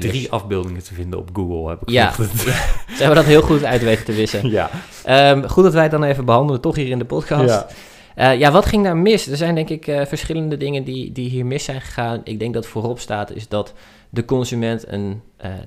drie 0.00 0.30
afbeeldingen 0.32 0.82
te 0.84 0.94
vinden 0.94 1.18
op 1.18 1.28
Google. 1.32 1.68
Heb 1.70 1.82
ik 1.82 1.88
Ja. 1.90 2.12
vanochtend. 2.12 2.40
Ze 2.40 2.96
hebben 2.98 3.14
dat 3.16 3.24
heel 3.24 3.42
goed 3.42 3.64
uit 3.64 3.82
weten 3.82 4.04
te 4.04 4.12
wissen. 4.12 4.48
ja. 4.58 4.70
Ehm, 5.04 5.46
goed 5.48 5.64
dat 5.64 5.72
wij 5.72 5.82
het 5.82 5.90
dan 5.90 6.02
even 6.04 6.24
behandelen, 6.24 6.60
toch 6.60 6.76
hier 6.76 6.88
in 6.88 6.98
de 6.98 7.04
podcast. 7.04 7.48
Ja. 7.48 7.66
Ja, 8.16 8.30
ja 8.30 8.50
wat 8.50 8.66
ging 8.66 8.84
daar 8.84 8.96
mis? 8.96 9.26
Er 9.28 9.36
zijn 9.36 9.54
denk 9.54 9.68
ik 9.68 9.84
verschillende 10.06 10.56
dingen 10.56 10.84
die, 10.84 11.12
die 11.12 11.28
hier 11.28 11.46
mis 11.46 11.64
zijn 11.64 11.80
gegaan. 11.80 12.20
Ik 12.24 12.38
denk 12.38 12.54
dat 12.54 12.66
voorop 12.66 12.98
staat 12.98 13.30
is 13.32 13.48
dat 13.48 13.72
de 14.10 14.24
consument 14.24 14.84
een 14.88 15.22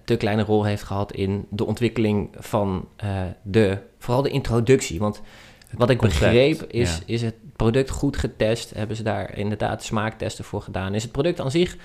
te 0.06 0.16
kleine 0.16 0.44
rol 0.44 0.64
heeft 0.64 0.84
gehad 0.84 1.12
in 1.12 1.46
de 1.50 1.66
ontwikkeling 1.66 2.30
van 2.40 2.88
de, 3.42 3.78
vooral 4.00 4.22
de 4.24 4.30
introductie. 4.30 5.00
Want 5.00 5.22
Wat 5.72 5.90
ik 5.90 5.98
concept, 5.98 6.22
begreep 6.22 6.64
is, 6.64 6.96
ja. 6.96 7.04
is 7.06 7.22
het 7.22 7.36
product 7.56 7.90
goed 7.90 8.18
getest. 8.18 8.74
Hebben 8.74 8.96
ze 8.96 9.04
daar 9.04 9.38
inderdaad 9.38 9.84
smaaktesten 9.84 10.44
voor 10.44 10.62
gedaan. 10.62 10.94
Is 10.94 11.04
het 11.04 11.12
product 11.12 11.40
aan 11.40 11.52
zich 11.52 11.78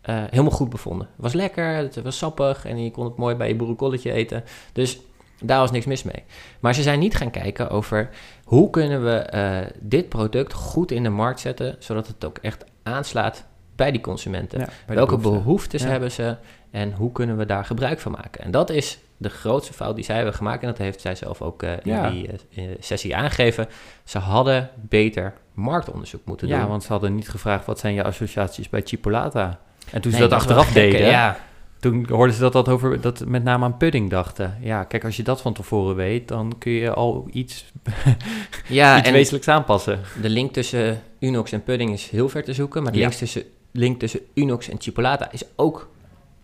eh, 0.00 0.22
helemaal 0.30 0.50
goed 0.50 0.70
bevonden. 0.70 1.06
Het 1.12 1.22
was 1.22 1.32
lekker, 1.32 1.74
het 1.74 2.02
was 2.02 2.18
sappig 2.18 2.64
en 2.64 2.84
je 2.84 2.90
kon 2.90 3.04
het 3.04 3.16
mooi 3.16 3.34
bij 3.34 3.48
je 3.48 3.54
boerenkolletje 3.56 4.12
eten. 4.12 4.44
Dus 4.72 5.00
daar 5.42 5.58
was 5.58 5.70
niks 5.70 5.86
mis 5.86 6.02
mee. 6.02 6.24
Maar 6.60 6.74
ze 6.74 6.82
zijn 6.82 6.98
niet 6.98 7.16
gaan 7.16 7.30
kijken 7.30 7.70
over 7.70 8.10
hoe 8.44 8.70
kunnen 8.70 9.04
we 9.04 9.16
eh, 9.16 9.58
dit 9.80 10.08
product 10.08 10.52
goed 10.52 10.90
in 10.90 11.02
de 11.02 11.08
markt 11.08 11.40
zetten, 11.40 11.76
zodat 11.78 12.06
het 12.06 12.24
ook 12.24 12.38
echt 12.38 12.64
aanslaat 12.82 13.44
bij 13.76 13.90
die 13.90 14.00
consumenten. 14.00 14.58
Ja, 14.58 14.64
bij 14.64 14.74
de 14.86 14.94
Welke 14.94 15.16
behoeften. 15.16 15.42
behoeftes 15.42 15.82
Ja. 15.82 15.88
hebben 15.88 16.10
ze 16.12 16.36
en 16.70 16.92
hoe 16.92 17.12
kunnen 17.12 17.36
we 17.36 17.46
daar 17.46 17.64
gebruik 17.64 18.00
van 18.00 18.12
maken? 18.12 18.44
En 18.44 18.50
dat 18.50 18.70
is 18.70 18.98
de 19.22 19.28
grootste 19.28 19.72
fout 19.72 19.94
die 19.94 20.04
zij 20.04 20.16
hebben 20.16 20.34
gemaakt. 20.34 20.62
En 20.62 20.68
dat 20.68 20.78
heeft 20.78 21.00
zij 21.00 21.14
zelf 21.14 21.42
ook 21.42 21.62
eh, 21.62 21.72
in 21.72 21.78
Ja. 21.82 22.10
die 22.10 22.28
eh, 22.54 22.64
sessie 22.78 23.16
aangegeven. 23.16 23.68
Ze 24.04 24.18
hadden 24.18 24.70
beter 24.88 25.32
marktonderzoek 25.54 26.20
moeten 26.24 26.48
doen. 26.48 26.58
Ja, 26.58 26.66
want 26.66 26.82
ze 26.82 26.92
hadden 26.92 27.14
niet 27.14 27.28
gevraagd 27.28 27.66
wat 27.66 27.78
zijn 27.78 27.94
je 27.94 28.04
associaties 28.04 28.68
bij 28.68 28.82
Chipolata. 28.84 29.58
En 29.92 30.00
toen 30.00 30.12
Nee, 30.12 30.20
ze 30.20 30.28
dat 30.28 30.38
achteraf 30.38 30.72
deden, 30.72 31.00
Ja, 31.00 31.36
toen 31.80 32.06
hoorden 32.08 32.34
ze 32.34 32.40
dat, 32.40 32.52
dat 32.52 32.68
over 32.68 33.00
dat 33.00 33.24
met 33.26 33.44
name 33.44 33.64
aan 33.64 33.76
pudding 33.76 34.10
dachten. 34.10 34.56
Ja, 34.60 34.84
kijk, 34.84 35.04
als 35.04 35.16
je 35.16 35.22
dat 35.22 35.40
van 35.40 35.52
tevoren 35.52 35.96
weet, 35.96 36.28
dan 36.28 36.54
kun 36.58 36.72
je 36.72 36.90
al 36.94 37.28
iets, 37.32 37.64
ja 38.68 38.98
iets 38.98 39.06
en 39.06 39.12
wezenlijks 39.12 39.48
aanpassen. 39.48 40.00
de 40.22 40.28
link 40.28 40.52
tussen 40.52 41.02
Unox 41.18 41.52
en 41.52 41.62
pudding 41.62 41.92
is 41.92 42.08
heel 42.08 42.28
ver 42.28 42.44
te 42.44 42.52
zoeken. 42.54 42.82
Maar 42.82 42.92
de 42.92 42.98
link, 42.98 43.12
tussen, 43.12 43.42
link 43.70 43.98
tussen 43.98 44.20
Unox 44.34 44.68
en 44.68 44.76
Chipolata 44.80 45.28
is 45.32 45.42
ook 45.56 45.88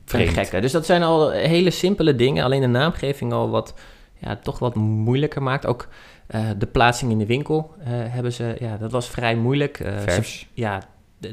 vrij 0.06 0.26
gekke. 0.26 0.60
Dus 0.60 0.72
dat 0.72 0.86
zijn 0.86 1.02
al 1.02 1.30
hele 1.30 1.70
simpele 1.70 2.16
dingen. 2.16 2.44
Alleen 2.44 2.60
de 2.60 2.66
naamgeving 2.66 3.32
al 3.32 3.50
wat, 3.50 3.74
ja, 4.18 4.36
toch 4.36 4.58
wat 4.58 4.74
moeilijker 4.74 5.42
maakt. 5.42 5.66
Ook 5.66 5.88
eh, 6.26 6.40
de 6.58 6.66
plaatsing 6.66 7.10
in 7.10 7.18
de 7.18 7.26
winkel 7.26 7.74
eh, 7.78 7.86
hebben 7.90 8.32
ze, 8.32 8.56
ja, 8.58 8.76
dat 8.76 8.92
was 8.92 9.08
vrij 9.08 9.36
moeilijk. 9.36 9.80
Eh, 9.80 9.98
ze- 9.98 10.10
Vers. 10.10 10.48
ja, 10.52 10.82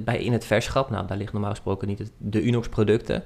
bij 0.02 0.18
in 0.24 0.34
het 0.34 0.46
verschap, 0.46 0.90
nou, 0.90 1.08
daar 1.08 1.18
ligt 1.18 1.32
normaal 1.34 1.50
gesproken 1.52 1.88
niet 1.88 2.00
het- 2.00 2.12
de 2.18 2.44
Unox 2.46 2.70
producten. 2.70 3.24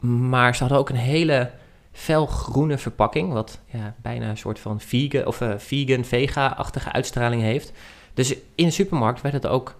Maar 0.00 0.54
ze 0.54 0.60
hadden 0.60 0.78
ook 0.78 0.88
een 0.88 0.96
hele 0.96 1.50
felgroene 1.92 2.78
verpakking, 2.78 3.32
wat 3.32 3.58
ja, 3.66 3.94
bijna 4.02 4.28
een 4.28 4.36
soort 4.36 4.58
van 4.58 4.80
vegan 4.80 5.26
of 5.26 5.42
vegan, 5.56 6.04
vega-achtige 6.04 6.92
uitstraling 6.92 7.42
heeft. 7.42 7.72
Dus 8.14 8.34
in 8.54 8.64
de 8.64 8.70
supermarkt 8.70 9.20
werd 9.20 9.34
het 9.34 9.46
ook 9.46 9.76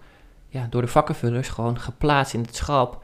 ja, 0.47 0.67
door 0.69 0.81
de 0.81 0.87
vakkenvullers 0.87 1.49
gewoon 1.49 1.79
geplaatst 1.79 2.33
in 2.33 2.41
het 2.41 2.55
schap 2.55 3.03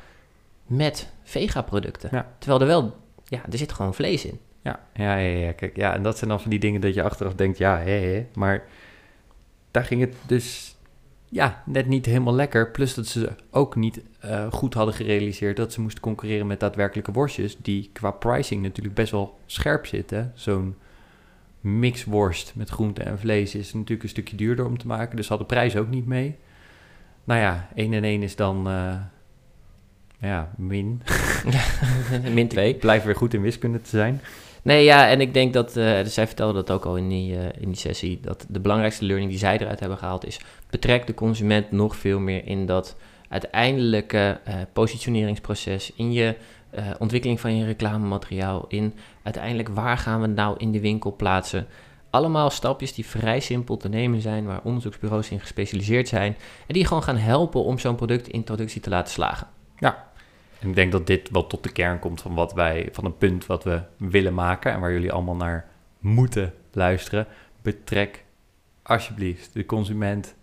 met 0.67 1.09
vega-producten. 1.23 2.09
Ja. 2.11 2.31
Terwijl 2.37 2.61
er 2.61 2.67
wel, 2.67 2.95
ja, 3.25 3.41
er 3.51 3.57
zit 3.57 3.71
gewoon 3.71 3.93
vlees 3.93 4.25
in. 4.25 4.39
Ja, 4.61 4.79
ja, 4.93 5.17
ja, 5.17 5.37
ja, 5.37 5.51
kijk, 5.51 5.75
ja, 5.75 5.93
en 5.93 6.03
dat 6.03 6.17
zijn 6.17 6.29
dan 6.29 6.41
van 6.41 6.49
die 6.49 6.59
dingen 6.59 6.81
dat 6.81 6.93
je 6.93 7.03
achteraf 7.03 7.35
denkt, 7.35 7.57
ja, 7.57 7.77
hé, 7.77 8.13
hé, 8.13 8.25
maar 8.33 8.63
daar 9.71 9.83
ging 9.83 10.01
het 10.01 10.15
dus, 10.27 10.75
ja, 11.29 11.63
net 11.65 11.87
niet 11.87 12.05
helemaal 12.05 12.33
lekker. 12.33 12.71
Plus 12.71 12.93
dat 12.93 13.07
ze 13.07 13.29
ook 13.51 13.75
niet 13.75 14.01
eh, 14.19 14.51
goed 14.51 14.73
hadden 14.73 14.93
gerealiseerd 14.93 15.57
dat 15.57 15.73
ze 15.73 15.81
moesten 15.81 16.01
concurreren 16.01 16.47
met 16.47 16.59
daadwerkelijke 16.59 17.11
worstjes, 17.11 17.57
die 17.57 17.89
qua 17.93 18.11
pricing 18.11 18.61
natuurlijk 18.61 18.95
best 18.95 19.11
wel 19.11 19.39
scherp 19.45 19.85
zitten. 19.85 20.31
Zo'n 20.35 20.75
mixworst 21.59 22.55
met 22.55 22.69
groente 22.69 23.03
en 23.03 23.19
vlees 23.19 23.55
is 23.55 23.73
natuurlijk 23.73 24.03
een 24.03 24.09
stukje 24.09 24.35
duurder 24.35 24.65
om 24.65 24.77
te 24.77 24.87
maken, 24.87 25.15
dus 25.15 25.27
hadden 25.27 25.47
prijs 25.47 25.75
ook 25.75 25.89
niet 25.89 26.05
mee. 26.05 26.35
Nou 27.23 27.39
ja, 27.39 27.69
1 27.75 27.93
en 27.93 28.03
1 28.03 28.23
is 28.23 28.35
dan, 28.35 28.67
eh, 28.69 28.95
ja, 30.25 30.49
min. 30.57 31.01
Min 32.33 32.47
2. 32.47 32.69
Ik 32.73 32.79
blijf 32.79 33.03
weer 33.03 33.15
goed 33.15 33.33
in 33.33 33.41
wiskunde 33.41 33.81
te 33.81 33.89
zijn. 33.89 34.21
Nee, 34.65 34.83
ja, 34.83 35.07
en 35.07 35.21
ik 35.21 35.33
denk 35.33 35.53
dat, 35.53 35.77
eh, 35.77 36.03
dus 36.03 36.13
zij 36.13 36.27
vertelde 36.27 36.53
dat 36.53 36.71
ook 36.71 36.85
al 36.85 36.97
in 36.97 37.09
die, 37.09 37.37
eh, 37.37 37.61
in 37.61 37.67
die 37.67 37.77
sessie, 37.77 38.19
dat 38.21 38.45
de 38.49 38.59
belangrijkste 38.59 39.05
learning 39.05 39.29
die 39.29 39.39
zij 39.39 39.57
eruit 39.57 39.79
hebben 39.79 39.97
gehaald 39.97 40.25
is, 40.25 40.39
betrek 40.69 41.07
de 41.07 41.13
consument 41.13 41.71
nog 41.71 41.95
veel 41.95 42.19
meer 42.19 42.45
in 42.45 42.65
dat 42.65 42.95
uiteindelijke 43.29 44.39
eh, 44.43 44.55
positioneringsproces, 44.73 45.93
in 45.95 46.13
je 46.13 46.35
ontwikkeling 46.99 47.39
van 47.39 47.57
je 47.57 47.65
reclamemateriaal, 47.65 48.65
in 48.67 48.93
uiteindelijk 49.23 49.69
waar 49.69 49.97
gaan 49.97 50.21
we 50.21 50.27
nou 50.27 50.55
in 50.57 50.71
de 50.71 50.79
winkel 50.79 51.15
plaatsen. 51.15 51.67
Allemaal 52.09 52.49
stapjes 52.49 52.93
die 52.93 53.05
vrij 53.05 53.39
simpel 53.39 53.77
te 53.77 53.89
nemen 53.89 54.21
zijn, 54.21 54.45
waar 54.45 54.61
onderzoeksbureaus 54.63 55.29
in 55.29 55.39
gespecialiseerd 55.39 56.07
zijn 56.07 56.35
en 56.67 56.73
die 56.73 56.85
gewoon 56.85 57.03
gaan 57.03 57.17
helpen 57.17 57.63
om 57.63 57.79
zo'n 57.79 57.95
productintroductie 57.95 58.81
te 58.81 58.89
laten 58.89 59.13
slagen. 59.13 59.47
En 59.75 59.95
ik 60.65 60.75
denk 60.75 60.91
dat 60.91 61.07
dit 61.07 61.29
wel 61.29 61.47
tot 61.47 61.63
de 61.63 61.71
kern 61.71 61.99
komt 61.99 62.21
van 62.21 62.33
wat 62.33 62.53
wij, 62.53 62.89
van 62.91 63.05
een 63.05 63.17
punt 63.17 63.45
wat 63.45 63.63
we 63.63 63.81
willen 63.97 64.33
maken 64.33 64.71
en 64.71 64.79
waar 64.79 64.91
jullie 64.91 65.11
allemaal 65.11 65.35
naar 65.35 65.69
moeten 65.99 66.53
luisteren. 66.71 67.27
Betrek 67.61 68.23
alsjeblieft 68.83 69.53
de 69.53 69.65
consument 69.65 70.35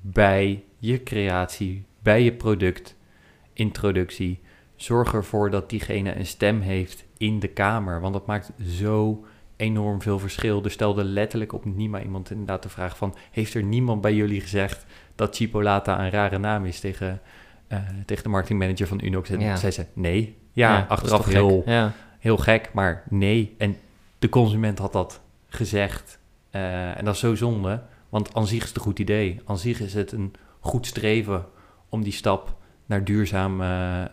bij 0.00 0.64
je 0.78 1.02
creatie, 1.02 1.84
bij 2.02 2.22
je 2.22 2.32
productintroductie. 2.32 4.40
Zorg 4.76 5.14
ervoor 5.14 5.50
dat 5.50 5.70
diegene 5.70 6.16
een 6.16 6.26
stem 6.26 6.60
heeft 6.60 7.04
in 7.16 7.38
de 7.38 7.48
kamer, 7.48 8.00
want 8.00 8.12
dat 8.12 8.26
maakt 8.26 8.52
zo 8.66 9.24
enorm 9.56 10.02
veel 10.02 10.18
verschil. 10.18 10.64
Er 10.64 10.70
stelde 10.70 11.04
letterlijk 11.04 11.52
op 11.52 11.64
Nima 11.64 12.02
iemand 12.02 12.30
inderdaad 12.30 12.62
de 12.62 12.68
vraag 12.68 12.96
van... 12.96 13.14
heeft 13.30 13.54
er 13.54 13.62
niemand 13.62 14.00
bij 14.00 14.14
jullie 14.14 14.40
gezegd 14.40 14.86
dat 15.14 15.36
Chipolata 15.36 16.00
een 16.00 16.10
rare 16.10 16.38
naam 16.38 16.64
is 16.64 16.80
tegen, 16.80 17.20
eh, 17.68 17.78
tegen 18.06 18.22
de 18.22 18.28
marketingmanager 18.28 18.86
van 18.86 19.04
Unox? 19.04 19.30
En 19.30 19.40
Ja. 19.40 19.56
zei 19.56 19.72
ze, 19.72 19.86
nee. 19.92 20.36
Ja, 20.52 20.86
achteraf 20.88 21.24
heel, 21.26 21.48
gek. 21.62 21.66
Ja. 21.68 21.92
heel 22.18 22.36
gek, 22.36 22.70
maar 22.72 23.02
nee. 23.10 23.54
En 23.58 23.76
de 24.18 24.28
consument 24.28 24.78
had 24.78 24.92
dat 24.92 25.20
gezegd. 25.48 26.18
Eh, 26.50 26.98
en 26.98 27.04
dat 27.04 27.14
is 27.14 27.20
zo 27.20 27.34
zonde, 27.34 27.82
want 28.08 28.34
aan 28.34 28.46
zich 28.46 28.62
is 28.62 28.68
het 28.68 28.76
een 28.76 28.82
goed 28.82 28.98
idee. 28.98 29.40
Aan 29.44 29.58
zich 29.58 29.80
is 29.80 29.94
het 29.94 30.12
een 30.12 30.32
goed 30.60 30.86
streven 30.86 31.44
om 31.88 32.02
die 32.02 32.12
stap 32.12 32.56
naar 32.86 33.04
duurzaam 33.04 33.60
eh, 33.62 34.04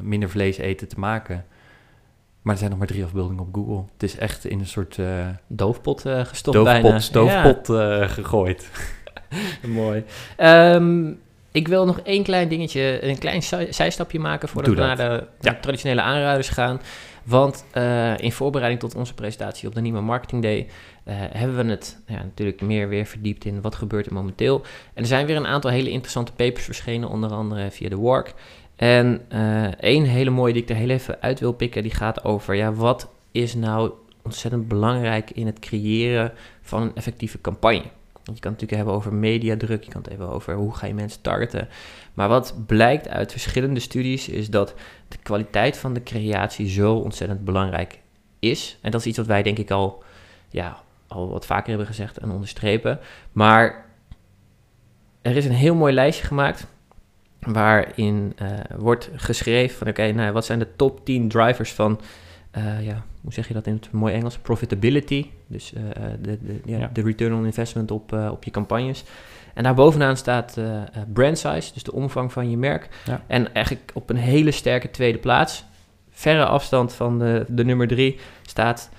minder 0.00 0.30
vlees 0.30 0.56
eten 0.56 0.88
te 0.88 0.98
maken. 0.98 1.44
Maar 2.42 2.52
er 2.52 2.58
zijn 2.58 2.70
nog 2.70 2.78
maar 2.78 2.88
drie 2.88 3.04
afbeeldingen 3.04 3.42
op 3.42 3.54
Google. 3.54 3.84
Het 3.92 4.02
is 4.02 4.16
echt 4.16 4.44
in 4.44 4.58
een 4.60 4.66
soort 4.66 4.98
Doofpot 5.46 6.00
gestopt 6.00 6.62
bijna. 6.64 6.80
doofpot, 6.82 7.02
stoofpot 7.02 7.68
eh, 7.70 8.08
gegooid. 8.08 8.70
Mooi. 9.66 10.04
Ehm, 10.36 11.12
ik 11.52 11.68
wil 11.68 11.84
nog 11.84 12.00
één 12.00 12.22
klein 12.22 12.48
dingetje, 12.48 12.98
een 13.04 13.18
klein 13.18 13.42
zij- 13.42 13.72
zijstapje 13.72 14.18
maken 14.18 14.48
voordat 14.48 14.74
we 14.74 14.80
naar 14.80 14.96
de, 14.96 15.26
Ja. 15.40 15.58
traditionele 15.60 16.00
aanruiders 16.02 16.48
gaan. 16.48 16.80
Want 17.24 17.64
eh, 17.70 18.18
in 18.18 18.32
voorbereiding 18.32 18.80
tot 18.82 18.94
onze 18.94 19.14
presentatie 19.14 19.68
op 19.68 19.74
de 19.74 19.80
Nieuwe 19.80 20.00
Marketing 20.00 20.42
Day 20.42 20.66
eh, 21.04 21.14
hebben 21.18 21.56
we 21.64 21.70
het 21.70 21.98
ja, 22.06 22.14
natuurlijk 22.22 22.60
meer 22.60 22.88
weer 22.88 23.06
verdiept 23.06 23.44
in 23.44 23.60
wat 23.60 23.74
gebeurt 23.74 24.06
er 24.06 24.12
momenteel. 24.12 24.60
En 24.94 25.02
er 25.02 25.06
zijn 25.08 25.26
weer 25.26 25.36
een 25.36 25.46
aantal 25.46 25.70
hele 25.70 25.90
interessante 25.90 26.32
papers 26.32 26.64
verschenen, 26.64 27.08
onder 27.08 27.30
andere 27.32 27.70
via 27.70 27.88
de 27.88 27.96
WARC. 27.98 28.34
En 28.76 29.20
eh 29.28 29.64
één 29.80 30.04
hele 30.04 30.30
mooie 30.30 30.52
die 30.52 30.62
ik 30.62 30.68
er 30.68 30.76
heel 30.76 30.88
even 30.88 31.16
uit 31.20 31.40
wil 31.40 31.52
pikken, 31.52 31.82
die 31.82 31.94
gaat 31.94 32.24
over 32.24 32.54
ja, 32.54 32.72
wat 32.72 33.08
is 33.32 33.54
nou 33.54 33.90
ontzettend 34.22 34.68
belangrijk 34.68 35.30
in 35.30 35.46
het 35.46 35.58
creëren 35.58 36.32
van 36.62 36.82
een 36.82 36.94
effectieve 36.94 37.40
campagne. 37.40 37.82
Je 38.24 38.40
kan 38.40 38.52
het 38.52 38.60
natuurlijk 38.60 38.76
hebben 38.76 38.94
over 38.94 39.14
mediadruk, 39.14 39.84
je 39.84 39.90
kan 39.90 40.00
het 40.00 40.10
hebben 40.10 40.28
over 40.28 40.54
hoe 40.54 40.74
ga 40.74 40.86
je 40.86 40.94
mensen 40.94 41.20
targeten. 41.20 41.68
Maar 42.14 42.28
wat 42.28 42.54
blijkt 42.66 43.08
uit 43.08 43.32
verschillende 43.32 43.80
studies 43.80 44.28
is 44.28 44.50
dat 44.50 44.74
de 45.08 45.16
kwaliteit 45.22 45.76
van 45.76 45.94
de 45.94 46.02
creatie 46.02 46.68
zo 46.68 46.94
ontzettend 46.94 47.44
belangrijk 47.44 48.00
is. 48.38 48.78
En 48.80 48.90
dat 48.90 49.00
is 49.00 49.06
iets 49.06 49.16
wat 49.16 49.26
wij 49.26 49.42
denk 49.42 49.58
ik 49.58 49.70
al, 49.70 50.02
ja, 50.48 50.82
al 51.06 51.28
wat 51.30 51.46
vaker 51.46 51.68
hebben 51.68 51.86
gezegd 51.86 52.18
en 52.18 52.30
onderstrepen. 52.30 52.98
Maar 53.32 53.84
er 55.22 55.36
is 55.36 55.44
een 55.44 55.52
heel 55.52 55.74
mooi 55.74 55.94
lijstje 55.94 56.26
gemaakt 56.26 56.66
waarin 57.38 58.32
eh, 58.36 58.48
wordt 58.76 59.10
geschreven 59.14 59.78
van 59.78 59.88
oké, 59.88 60.12
nou, 60.12 60.32
wat 60.32 60.44
zijn 60.44 60.58
de 60.58 60.76
top 60.76 61.04
10 61.04 61.28
drivers 61.28 61.72
van, 61.72 62.00
eh, 62.50 62.86
ja, 62.86 63.04
hoe 63.22 63.32
zeg 63.32 63.48
je 63.48 63.54
dat 63.54 63.66
in 63.66 63.74
het 63.74 63.92
mooi 63.92 64.14
Engels? 64.14 64.38
Profitability, 64.38 65.26
dus 65.46 65.72
eh, 65.72 65.82
de, 66.20 66.38
de, 66.42 66.60
ja, 66.64 66.78
Ja. 66.78 66.90
de 66.92 67.02
return 67.02 67.34
on 67.34 67.44
investment 67.44 67.90
op, 67.90 68.12
eh, 68.12 68.28
op 68.30 68.44
je 68.44 68.50
campagnes. 68.50 69.04
En 69.54 69.62
daar 69.62 69.74
bovenaan 69.74 70.16
staat 70.16 70.56
eh, 70.56 70.82
eh, 70.82 70.86
brand 71.12 71.38
size, 71.38 71.72
dus 71.72 71.82
de 71.82 71.92
omvang 71.92 72.32
van 72.32 72.50
je 72.50 72.56
merk. 72.56 72.88
Ja. 73.04 73.22
En 73.26 73.54
eigenlijk 73.54 73.90
op 73.94 74.10
een 74.10 74.16
hele 74.16 74.50
sterke 74.50 74.90
tweede 74.90 75.18
plaats, 75.18 75.64
verre 76.10 76.46
afstand 76.46 76.92
van 76.92 77.18
de, 77.18 77.44
de 77.48 77.64
nummer 77.64 77.88
drie, 77.88 78.18
staat 78.42 78.90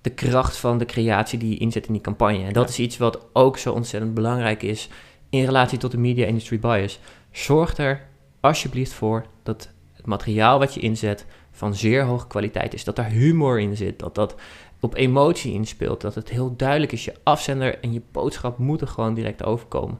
de 0.00 0.10
kracht 0.10 0.56
van 0.56 0.78
de 0.78 0.84
creatie 0.84 1.38
die 1.38 1.50
je 1.50 1.58
inzet 1.58 1.86
in 1.86 1.92
die 1.92 2.02
campagne. 2.02 2.44
En 2.44 2.52
dat 2.52 2.68
is 2.68 2.78
iets 2.78 2.96
wat 2.96 3.26
ook 3.32 3.58
zo 3.58 3.72
ontzettend 3.72 4.14
belangrijk 4.14 4.62
is 4.62 4.88
in 5.30 5.44
relatie 5.44 5.78
tot 5.78 5.90
de 5.90 5.98
media 5.98 6.26
industry 6.26 6.58
bias. 6.58 7.00
Zorg 7.30 7.76
er 7.76 8.06
alsjeblieft 8.40 8.92
voor 8.92 9.26
dat 9.42 9.70
het 9.92 10.06
materiaal 10.06 10.58
wat 10.58 10.74
je 10.74 10.80
inzet 10.80 11.26
van 11.58 11.74
zeer 11.74 12.04
hoge 12.04 12.26
kwaliteit 12.26 12.74
is. 12.74 12.84
Dat 12.84 12.96
daar 12.96 13.10
humor 13.10 13.60
in 13.60 13.76
zit, 13.76 13.98
dat 13.98 14.14
dat 14.14 14.34
op 14.80 14.94
emotie 14.94 15.52
inspeelt, 15.52 16.00
dat 16.00 16.14
het 16.14 16.28
heel 16.28 16.56
duidelijk 16.56 16.92
is. 16.92 17.04
Je 17.04 17.14
afzender 17.22 17.78
en 17.80 17.92
je 17.92 18.02
boodschap 18.12 18.58
moeten 18.58 18.88
gewoon 18.88 19.14
direct 19.14 19.44
overkomen. 19.44 19.98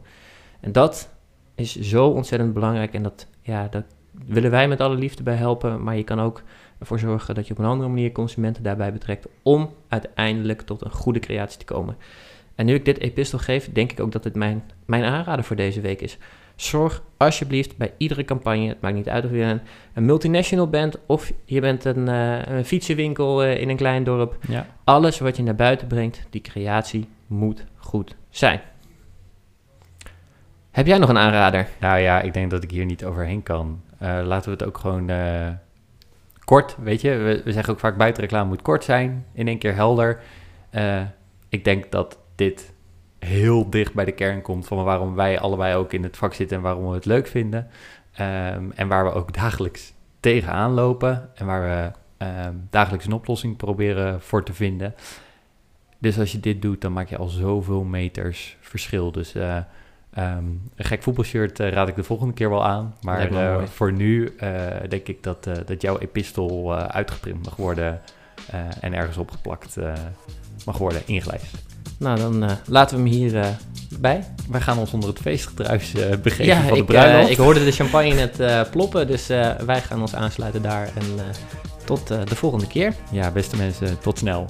En 0.60 0.72
dat 0.72 1.10
is 1.54 1.80
zo 1.80 2.06
ontzettend 2.06 2.54
belangrijk 2.54 2.94
en 2.94 3.02
dat, 3.02 3.26
ja, 3.42 3.68
dat 3.68 3.84
willen 4.26 4.50
wij 4.50 4.68
met 4.68 4.80
alle 4.80 4.96
liefde 4.96 5.22
bij 5.22 5.34
helpen, 5.34 5.82
maar 5.82 5.96
je 5.96 6.04
kan 6.04 6.20
ook 6.20 6.42
ervoor 6.78 6.98
zorgen 6.98 7.34
dat 7.34 7.46
je 7.46 7.52
op 7.52 7.58
een 7.58 7.64
andere 7.64 7.88
manier 7.88 8.12
consumenten 8.12 8.62
daarbij 8.62 8.92
betrekt 8.92 9.26
om 9.42 9.70
uiteindelijk 9.88 10.62
tot 10.62 10.84
een 10.84 10.90
goede 10.90 11.18
creatie 11.18 11.58
te 11.58 11.64
komen. 11.64 11.96
En 12.54 12.66
nu 12.66 12.74
ik 12.74 12.84
dit 12.84 12.98
epistel 12.98 13.38
geef, 13.38 13.72
denk 13.72 13.92
ik 13.92 14.00
ook 14.00 14.12
dat 14.12 14.22
dit 14.22 14.34
mijn, 14.34 14.62
mijn 14.84 15.04
aanrader 15.04 15.44
voor 15.44 15.56
deze 15.56 15.80
week 15.80 16.00
is. 16.00 16.18
Zorg 16.60 17.02
alsjeblieft 17.16 17.76
bij 17.76 17.92
iedere 17.96 18.24
campagne, 18.24 18.68
het 18.68 18.80
maakt 18.80 18.94
niet 18.94 19.08
uit 19.08 19.24
of 19.24 19.30
je 19.30 19.42
een, 19.42 19.60
een 19.94 20.04
multinational 20.04 20.68
bent 20.68 20.98
of 21.06 21.32
je 21.44 21.60
bent 21.60 21.84
een, 21.84 22.08
uh, 22.08 22.46
een 22.46 22.64
fietsenwinkel 22.64 23.44
uh, 23.44 23.60
in 23.60 23.68
een 23.68 23.76
klein 23.76 24.04
dorp. 24.04 24.36
Ja. 24.48 24.66
Alles 24.84 25.18
wat 25.18 25.36
je 25.36 25.42
naar 25.42 25.54
buiten 25.54 25.86
brengt, 25.86 26.26
die 26.30 26.40
creatie 26.40 27.08
moet 27.26 27.64
goed 27.76 28.16
zijn. 28.30 28.60
Heb 30.70 30.86
jij 30.86 30.98
nog 30.98 31.08
een 31.08 31.18
aanrader? 31.18 31.68
Nou 31.80 31.98
ja, 31.98 32.20
ik 32.20 32.34
denk 32.34 32.50
dat 32.50 32.62
ik 32.62 32.70
hier 32.70 32.84
niet 32.84 33.04
overheen 33.04 33.42
kan. 33.42 33.80
Uh, 34.02 34.20
laten 34.24 34.44
we 34.44 34.56
het 34.56 34.64
ook 34.64 34.78
gewoon 34.78 35.10
kort, 36.44 36.76
weet 36.82 37.00
je. 37.00 37.10
We, 37.10 37.42
we, 37.44 37.52
zeggen 37.52 37.72
ook 37.72 37.80
vaak 37.80 37.96
buitenreclame 37.96 38.48
moet 38.48 38.62
kort 38.62 38.84
zijn, 38.84 39.26
in 39.32 39.48
één 39.48 39.58
keer 39.58 39.74
helder. 39.74 40.20
ik 41.48 41.64
denk 41.64 41.90
dat 41.90 42.18
dit 42.34 42.72
heel 43.18 43.70
dicht 43.70 43.94
bij 43.94 44.04
de 44.04 44.12
kern 44.12 44.42
komt 44.42 44.66
van 44.66 44.84
waarom 44.84 45.14
wij 45.14 45.40
allebei 45.40 45.74
ook 45.74 45.92
in 45.92 46.02
het 46.02 46.16
vak 46.16 46.34
zitten 46.34 46.56
en 46.56 46.62
waarom 46.62 46.88
we 46.88 46.94
het 46.94 47.04
leuk 47.04 47.26
vinden. 47.26 47.66
Um, 48.20 48.72
en 48.74 48.88
waar 48.88 49.04
we 49.04 49.12
ook 49.12 49.34
dagelijks 49.34 49.92
tegenaan 50.20 50.70
lopen 50.70 51.30
en 51.34 51.46
waar 51.46 51.62
we 51.62 51.90
um, 52.24 52.66
dagelijks 52.70 53.06
een 53.06 53.12
oplossing 53.12 53.56
proberen 53.56 54.20
voor 54.20 54.44
te 54.44 54.52
vinden. 54.52 54.94
Dus 55.98 56.18
als 56.18 56.32
je 56.32 56.40
dit 56.40 56.62
doet, 56.62 56.80
dan 56.80 56.92
maak 56.92 57.08
je 57.08 57.16
al 57.16 57.28
zoveel 57.28 57.84
meters 57.84 58.56
verschil. 58.60 59.12
Dus 59.12 59.34
uh, 59.34 59.56
um, 60.18 60.70
een 60.76 60.84
gek 60.84 61.02
voetbalshirt 61.02 61.60
uh, 61.60 61.68
raad 61.68 61.88
ik 61.88 61.96
de 61.96 62.02
volgende 62.02 62.34
keer 62.34 62.50
wel 62.50 62.64
aan. 62.64 62.94
Maar 63.00 63.32
uh, 63.32 63.62
voor 63.62 63.92
nu 63.92 64.36
denk 64.88 65.08
ik 65.08 65.22
dat, 65.22 65.44
dat 65.66 65.82
jouw 65.82 65.98
epistel 65.98 66.74
uitgeprint 66.74 67.44
mag 67.44 67.56
worden 67.56 68.00
en 68.80 68.94
ergens 68.94 69.16
opgeplakt 69.16 69.76
mag 70.64 70.78
worden, 70.78 71.02
ingelijst. 71.06 71.66
Nou, 71.98 72.18
dan 72.18 72.44
uh, 72.44 72.50
laten 72.66 72.96
we 72.96 73.02
hem 73.02 73.12
hier 73.12 73.34
uh, 73.34 73.46
bij. 73.98 74.24
Wij 74.50 74.60
gaan 74.60 74.78
ons 74.78 74.92
onder 74.92 75.08
het 75.08 75.18
feestgedruis 75.18 75.94
uh, 75.94 76.02
begeven 76.22 76.44
ja, 76.44 76.62
van 76.62 76.72
de 76.72 76.78
ik, 76.78 76.86
bruiloft. 76.86 77.30
ik 77.30 77.36
hoorde 77.36 77.64
de 77.64 77.72
champagne 77.72 78.14
net 78.14 78.70
ploppen, 78.70 79.06
dus 79.06 79.26
wij 79.66 79.80
gaan 79.82 80.00
ons 80.00 80.14
aansluiten 80.14 80.62
daar. 80.62 80.90
En 80.94 81.34
tot 81.84 82.08
de 82.08 82.34
volgende 82.34 82.66
keer. 82.66 82.94
Ja, 83.10 83.30
beste 83.30 83.56
mensen, 83.56 83.98
tot 83.98 84.18
snel. 84.18 84.46